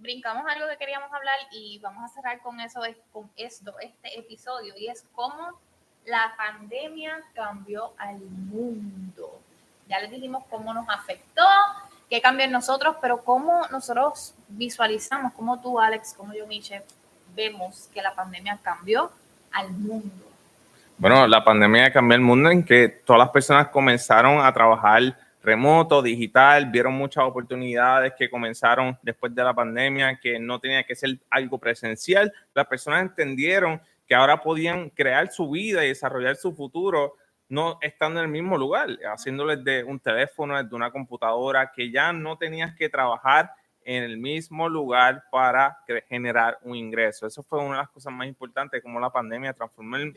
brincamos 0.00 0.44
algo 0.48 0.66
que 0.68 0.78
queríamos 0.78 1.12
hablar 1.12 1.38
y 1.52 1.78
vamos 1.78 2.10
a 2.10 2.14
cerrar 2.14 2.40
con 2.40 2.58
eso, 2.60 2.80
con 3.12 3.30
esto, 3.36 3.78
este 3.80 4.18
episodio, 4.18 4.74
y 4.76 4.88
es 4.88 5.04
cómo 5.12 5.60
la 6.06 6.34
pandemia 6.36 7.22
cambió 7.34 7.92
al 7.98 8.18
mundo. 8.18 9.38
Ya 9.88 10.00
les 10.00 10.10
dijimos 10.10 10.44
cómo 10.48 10.72
nos 10.72 10.88
afectó, 10.88 11.44
qué 12.08 12.20
cambió 12.20 12.46
en 12.46 12.52
nosotros, 12.52 12.96
pero 13.00 13.22
cómo 13.22 13.66
nosotros 13.70 14.34
visualizamos, 14.48 15.34
cómo 15.34 15.60
tú, 15.60 15.78
Alex, 15.78 16.14
como 16.14 16.32
yo, 16.32 16.46
Miche, 16.46 16.82
vemos 17.34 17.88
que 17.92 18.00
la 18.00 18.14
pandemia 18.14 18.58
cambió 18.62 19.12
al 19.52 19.70
mundo. 19.70 20.29
Bueno, 21.00 21.26
la 21.26 21.42
pandemia 21.42 21.90
cambió 21.90 22.14
el 22.14 22.20
mundo 22.20 22.50
en 22.50 22.62
que 22.62 22.86
todas 22.86 23.20
las 23.20 23.30
personas 23.30 23.68
comenzaron 23.68 24.44
a 24.44 24.52
trabajar 24.52 25.16
remoto, 25.42 26.02
digital, 26.02 26.66
vieron 26.66 26.92
muchas 26.92 27.24
oportunidades 27.24 28.12
que 28.18 28.28
comenzaron 28.28 28.98
después 29.00 29.34
de 29.34 29.42
la 29.42 29.54
pandemia, 29.54 30.20
que 30.20 30.38
no 30.38 30.60
tenía 30.60 30.84
que 30.84 30.94
ser 30.94 31.18
algo 31.30 31.56
presencial. 31.56 32.30
Las 32.52 32.66
personas 32.66 33.00
entendieron 33.00 33.80
que 34.06 34.14
ahora 34.14 34.42
podían 34.42 34.90
crear 34.90 35.32
su 35.32 35.48
vida 35.48 35.82
y 35.82 35.88
desarrollar 35.88 36.36
su 36.36 36.54
futuro 36.54 37.14
no 37.48 37.78
estando 37.80 38.20
en 38.20 38.26
el 38.26 38.30
mismo 38.30 38.58
lugar, 38.58 38.90
haciéndoles 39.10 39.64
de 39.64 39.82
un 39.82 40.00
teléfono, 40.00 40.62
de 40.62 40.76
una 40.76 40.90
computadora, 40.90 41.72
que 41.74 41.90
ya 41.90 42.12
no 42.12 42.36
tenías 42.36 42.76
que 42.76 42.90
trabajar 42.90 43.50
en 43.84 44.02
el 44.02 44.18
mismo 44.18 44.68
lugar 44.68 45.24
para 45.30 45.78
generar 46.08 46.58
un 46.62 46.76
ingreso. 46.76 47.26
Eso 47.26 47.42
fue 47.42 47.58
una 47.60 47.76
de 47.76 47.82
las 47.82 47.90
cosas 47.90 48.12
más 48.12 48.26
importantes, 48.26 48.82
como 48.82 49.00
la 49.00 49.10
pandemia 49.10 49.52
transformó 49.52 49.96
el, 49.96 50.14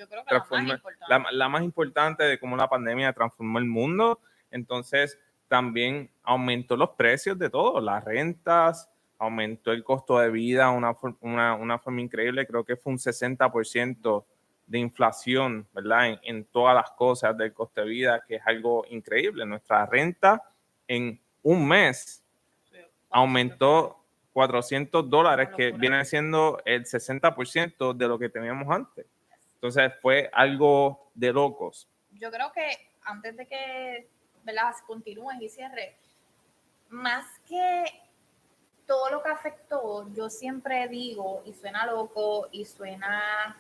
la 1.32 1.49
más 1.49 1.63
importante 1.63 2.23
de 2.23 2.39
cómo 2.39 2.56
la 2.56 2.67
pandemia 2.67 3.13
transformó 3.13 3.60
el 3.60 3.65
mundo 3.65 4.19
entonces 4.54 5.19
también 5.47 6.10
aumentó 6.23 6.78
los 6.78 6.91
precios 6.91 7.38
de 7.38 7.49
todo, 7.49 7.82
las 7.82 8.04
rentas, 8.06 8.89
aumentó 9.17 9.71
el 9.71 9.84
costo 9.84 10.19
de 10.19 10.30
vida 10.30 10.69
una, 10.69 10.95
una, 11.21 11.56
una 11.56 11.80
forma 11.80 12.02
increíble, 12.02 12.47
creo 12.47 12.63
que 12.63 12.78
fue 12.78 12.93
un 12.93 12.99
60% 12.99 14.26
de 14.67 14.80
inflación, 14.80 15.67
¿verdad? 15.73 16.19
En, 16.23 16.45
todas 16.45 16.76
las 16.76 16.91
cosas 16.91 17.36
del 17.38 17.52
coste 17.52 17.82
de 17.82 17.88
vida, 17.88 18.23
que 18.26 18.36
es 18.36 18.41
algo 18.45 18.86
increíble. 18.89 19.45
Nuestra 19.45 19.86
renta 19.86 20.41
en 20.88 21.19
un 21.41 21.67
mes 21.67 22.22
aumentó 23.13 24.04
400 24.34 25.10
dólares, 25.10 25.49
que 25.56 25.71
viene 25.71 26.04
siendo 26.04 26.62
el 26.65 26.86
60% 26.86 27.93
de 27.93 28.08
lo 28.08 28.19
que 28.19 28.30
teníamos 28.30 28.69
antes. 28.69 29.06
Entonces 29.56 29.93
fue 30.02 30.30
algo 30.34 31.10
de 31.13 31.32
locos. 31.32 31.88
Yo 32.12 32.30
creo 32.32 32.52
que 32.52 32.89
antes 33.04 33.38
de 33.38 33.47
que 33.47 34.08
¿verdad? 34.43 34.73
continúes 34.86 35.41
y 35.41 35.49
cierre. 35.49 35.95
Más 36.89 37.26
que 37.47 37.86
todo 38.86 39.10
lo 39.10 39.23
que 39.23 39.30
afectó, 39.30 40.08
yo 40.13 40.30
siempre 40.30 40.88
digo, 40.88 41.41
y 41.45 41.54
suena 41.54 41.86
loco, 41.86 42.49
y 42.52 42.65
suena 42.65 43.58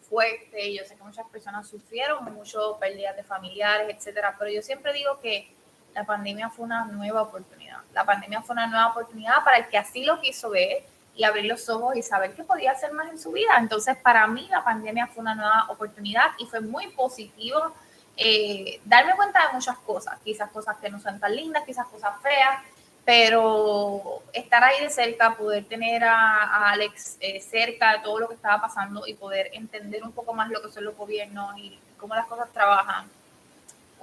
fuerte, 0.00 0.74
yo 0.74 0.84
sé 0.84 0.96
que 0.96 1.02
muchas 1.02 1.26
personas 1.28 1.68
sufrieron 1.68 2.24
mucho, 2.32 2.78
pérdidas 2.80 3.16
de 3.16 3.22
familiares, 3.22 3.94
etcétera, 3.94 4.34
pero 4.38 4.50
yo 4.50 4.62
siempre 4.62 4.92
digo 4.92 5.20
que 5.20 5.54
la 5.94 6.04
pandemia 6.04 6.50
fue 6.50 6.64
una 6.64 6.84
nueva 6.86 7.22
oportunidad. 7.22 7.78
La 7.92 8.04
pandemia 8.04 8.42
fue 8.42 8.54
una 8.54 8.66
nueva 8.66 8.88
oportunidad 8.88 9.44
para 9.44 9.58
el 9.58 9.68
que 9.68 9.78
así 9.78 10.04
lo 10.04 10.20
quiso 10.20 10.50
ver 10.50 10.84
y 11.14 11.24
abrir 11.24 11.44
los 11.44 11.68
ojos 11.68 11.96
y 11.96 12.02
saber 12.02 12.34
que 12.34 12.44
podía 12.44 12.72
hacer 12.72 12.92
más 12.92 13.10
en 13.10 13.18
su 13.18 13.32
vida. 13.32 13.56
Entonces, 13.58 13.96
para 13.96 14.26
mí, 14.26 14.48
la 14.50 14.64
pandemia 14.64 15.06
fue 15.06 15.22
una 15.22 15.34
nueva 15.34 15.66
oportunidad 15.68 16.30
y 16.38 16.46
fue 16.46 16.60
muy 16.60 16.88
positivo 16.88 17.74
eh, 18.16 18.80
darme 18.84 19.14
cuenta 19.14 19.46
de 19.46 19.54
muchas 19.54 19.78
cosas, 19.78 20.18
quizás 20.22 20.50
cosas 20.50 20.76
que 20.78 20.90
no 20.90 21.00
son 21.00 21.18
tan 21.18 21.34
lindas, 21.34 21.64
quizás 21.64 21.86
cosas 21.86 22.20
feas, 22.22 22.62
pero 23.04 24.22
estar 24.32 24.62
ahí 24.62 24.80
de 24.82 24.90
cerca, 24.90 25.34
poder 25.36 25.64
tener 25.64 26.04
a, 26.04 26.70
Alex 26.70 27.16
eh, 27.20 27.40
cerca 27.40 27.94
de 27.94 27.98
todo 28.00 28.20
lo 28.20 28.28
que 28.28 28.34
estaba 28.34 28.60
pasando 28.60 29.06
y 29.06 29.14
poder 29.14 29.50
entender 29.52 30.02
un 30.04 30.12
poco 30.12 30.32
más 30.34 30.48
lo 30.50 30.62
que 30.62 30.70
son 30.70 30.84
los 30.84 30.96
gobiernos 30.96 31.56
y 31.58 31.78
cómo 31.98 32.14
las 32.14 32.26
cosas 32.26 32.50
trabajan, 32.52 33.08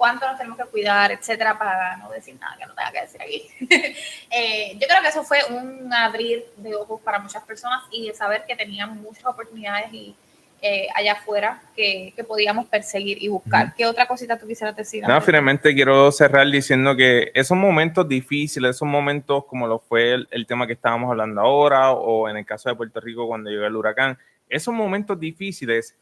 cuánto 0.00 0.26
nos 0.26 0.38
tenemos 0.38 0.56
que 0.56 0.64
cuidar, 0.64 1.12
etcétera, 1.12 1.58
para 1.58 1.98
no 1.98 2.08
decir 2.08 2.34
nada 2.40 2.56
que 2.56 2.64
no 2.64 2.74
tenga 2.74 2.90
que 2.90 3.00
decir 3.02 3.20
aquí. 3.20 3.42
Eh, 4.32 4.78
yo 4.78 4.86
creo 4.86 5.02
que 5.02 5.08
eso 5.08 5.24
fue 5.24 5.38
un 5.50 5.92
abrir 5.92 6.44
de 6.56 6.74
ojos 6.76 7.00
para 7.02 7.18
muchas 7.18 7.42
personas 7.42 7.82
y 7.90 8.10
saber 8.14 8.44
que 8.46 8.54
tenían 8.54 9.02
muchas 9.02 9.26
oportunidades 9.26 9.92
y 9.92 10.14
eh, 10.62 10.86
allá 10.94 11.14
afuera 11.14 11.60
que, 11.74 12.14
podíamos 12.28 12.66
perseguir 12.66 13.20
y 13.20 13.28
buscar. 13.28 13.74
¿Qué 13.74 13.86
otra 13.86 14.06
cosita 14.06 14.38
tú 14.38 14.46
quisieras 14.46 14.76
decir? 14.76 15.02
No, 15.06 15.20
finalmente 15.20 15.74
quiero 15.74 16.12
cerrar 16.12 16.48
diciendo 16.48 16.94
que 16.96 17.32
esos 17.34 17.58
momentos 17.58 18.08
difíciles, 18.08 18.76
esos 18.76 18.88
momentos 18.88 19.44
como 19.46 19.66
lo 19.66 19.80
fue 19.80 20.14
el, 20.30 20.46
tema 20.46 20.66
que 20.66 20.74
estábamos 20.74 21.10
hablando 21.10 21.40
ahora 21.40 21.90
o 21.90 22.28
en 22.28 22.36
el 22.36 22.46
caso 22.46 22.68
de 22.68 22.76
Puerto 22.76 23.00
Rico 23.00 23.26
cuando 23.26 23.50
llegó 23.50 23.66
el 23.66 23.76
huracán, 23.76 24.16
esos 24.48 24.72
momentos 24.72 25.18
difíciles 25.18 25.96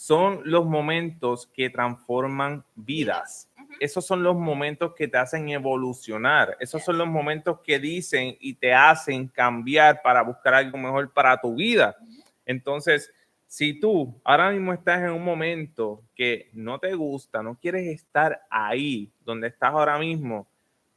son 0.00 0.40
los 0.44 0.64
momentos 0.64 1.46
que 1.52 1.68
transforman 1.68 2.64
vidas. 2.74 3.50
Esos 3.78 4.06
son 4.06 4.22
los 4.22 4.34
momentos 4.34 4.94
que 4.94 5.06
te 5.06 5.18
hacen 5.18 5.50
evolucionar. 5.50 6.56
Esos 6.58 6.82
son 6.82 6.96
los 6.96 7.06
momentos 7.06 7.60
que 7.60 7.78
dicen 7.78 8.34
y 8.40 8.54
te 8.54 8.72
hacen 8.72 9.28
cambiar 9.28 10.00
para 10.00 10.22
buscar 10.22 10.54
algo 10.54 10.78
mejor 10.78 11.12
para 11.12 11.38
tu 11.38 11.54
vida. 11.54 11.98
Entonces, 12.46 13.12
si 13.46 13.78
tú 13.78 14.18
ahora 14.24 14.50
mismo 14.50 14.72
estás 14.72 15.02
en 15.02 15.10
un 15.10 15.22
momento 15.22 16.02
que 16.14 16.48
no 16.54 16.78
te 16.78 16.94
gusta, 16.94 17.42
no 17.42 17.58
quieres 17.60 17.86
estar 17.88 18.40
ahí 18.48 19.12
donde 19.22 19.48
estás 19.48 19.68
ahora 19.70 19.98
mismo, 19.98 20.48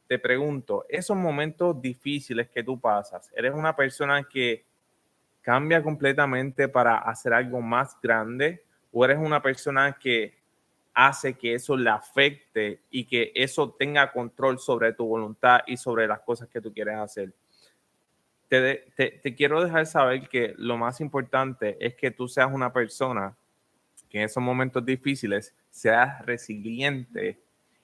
te 0.08 0.18
pregunto, 0.18 0.86
esos 0.88 1.16
momentos 1.18 1.78
difíciles 1.78 2.48
que 2.48 2.64
tú 2.64 2.80
pasas, 2.80 3.30
eres 3.36 3.52
una 3.52 3.76
persona 3.76 4.24
que 4.24 4.64
cambia 5.42 5.82
completamente 5.82 6.68
para 6.68 6.96
hacer 6.96 7.34
algo 7.34 7.60
más 7.60 7.98
grande 8.00 8.63
o 8.94 9.04
eres 9.04 9.18
una 9.18 9.42
persona 9.42 9.98
que 10.00 10.38
hace 10.94 11.34
que 11.34 11.54
eso 11.54 11.76
le 11.76 11.90
afecte 11.90 12.80
y 12.90 13.04
que 13.04 13.32
eso 13.34 13.70
tenga 13.70 14.12
control 14.12 14.58
sobre 14.58 14.92
tu 14.92 15.06
voluntad 15.06 15.60
y 15.66 15.76
sobre 15.76 16.06
las 16.06 16.20
cosas 16.20 16.48
que 16.48 16.60
tú 16.60 16.72
quieres 16.72 16.96
hacer 16.96 17.34
te, 18.48 19.34
quiero 19.36 19.62
dejar 19.62 19.86
saber 19.86 20.28
que 20.28 20.54
lo 20.58 20.76
más 20.76 21.00
importante 21.00 21.76
es 21.84 21.94
que 21.94 22.10
tú 22.10 22.28
seas 22.28 22.52
una 22.52 22.72
persona 22.72 23.36
que 24.08 24.18
en 24.18 24.24
esos 24.24 24.42
momentos 24.42 24.84
difíciles 24.84 25.54
seas 25.70 26.24
resiliente 26.24 27.40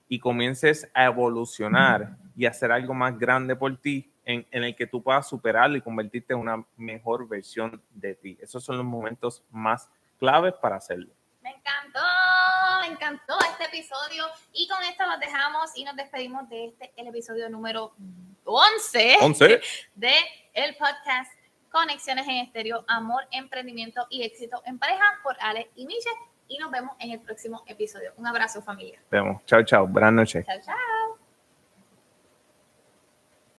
y 0.08 0.18
comiences 0.18 0.88
a 0.94 1.04
evolucionar 1.06 2.16
y 2.36 2.46
hacer 2.46 2.72
algo 2.72 2.94
más 2.94 3.18
grande 3.18 3.56
por 3.56 3.76
ti 3.80 4.12
en, 4.24 4.46
en, 4.50 4.64
el 4.64 4.76
que 4.76 4.86
tú 4.86 5.02
puedas 5.02 5.28
superarlo 5.28 5.76
y 5.76 5.80
convertirte 5.80 6.34
en 6.34 6.40
una 6.40 6.64
mejor 6.76 7.28
versión 7.28 7.80
de 7.90 8.14
ti. 8.14 8.38
Esos 8.40 8.62
son 8.62 8.76
los 8.76 8.86
momentos 8.86 9.44
más 9.50 9.90
claves 10.20 10.54
para 10.60 10.76
hacerlo. 10.76 11.12
Me 11.40 11.50
encantó, 11.50 12.00
me 12.82 12.86
encantó 12.88 13.38
este 13.50 13.64
episodio 13.64 14.26
y 14.52 14.68
con 14.68 14.82
esto 14.84 15.06
nos 15.06 15.18
dejamos 15.18 15.70
y 15.74 15.84
nos 15.84 15.96
despedimos 15.96 16.48
de 16.48 16.66
este, 16.66 16.92
el 16.96 17.08
episodio 17.08 17.48
número 17.48 17.92
11, 18.44 19.16
11. 19.22 19.60
de 19.94 20.12
el 20.52 20.76
podcast 20.76 21.32
Conexiones 21.70 22.26
en 22.28 22.36
Estéreo, 22.36 22.84
Amor, 22.88 23.26
Emprendimiento 23.30 24.06
y 24.10 24.22
Éxito 24.22 24.62
en 24.66 24.78
Pareja 24.78 25.04
por 25.22 25.36
Ale 25.40 25.70
y 25.74 25.86
Miche. 25.86 26.10
Y 26.48 26.58
nos 26.58 26.70
vemos 26.70 26.96
en 26.98 27.12
el 27.12 27.20
próximo 27.20 27.62
episodio. 27.66 28.12
Un 28.16 28.26
abrazo, 28.26 28.60
familia. 28.60 29.00
Vemos. 29.08 29.44
Chao, 29.46 29.62
chao. 29.62 29.86
Buenas 29.86 30.12
noches. 30.12 30.44
Chao, 30.44 30.60
chao. 30.64 31.19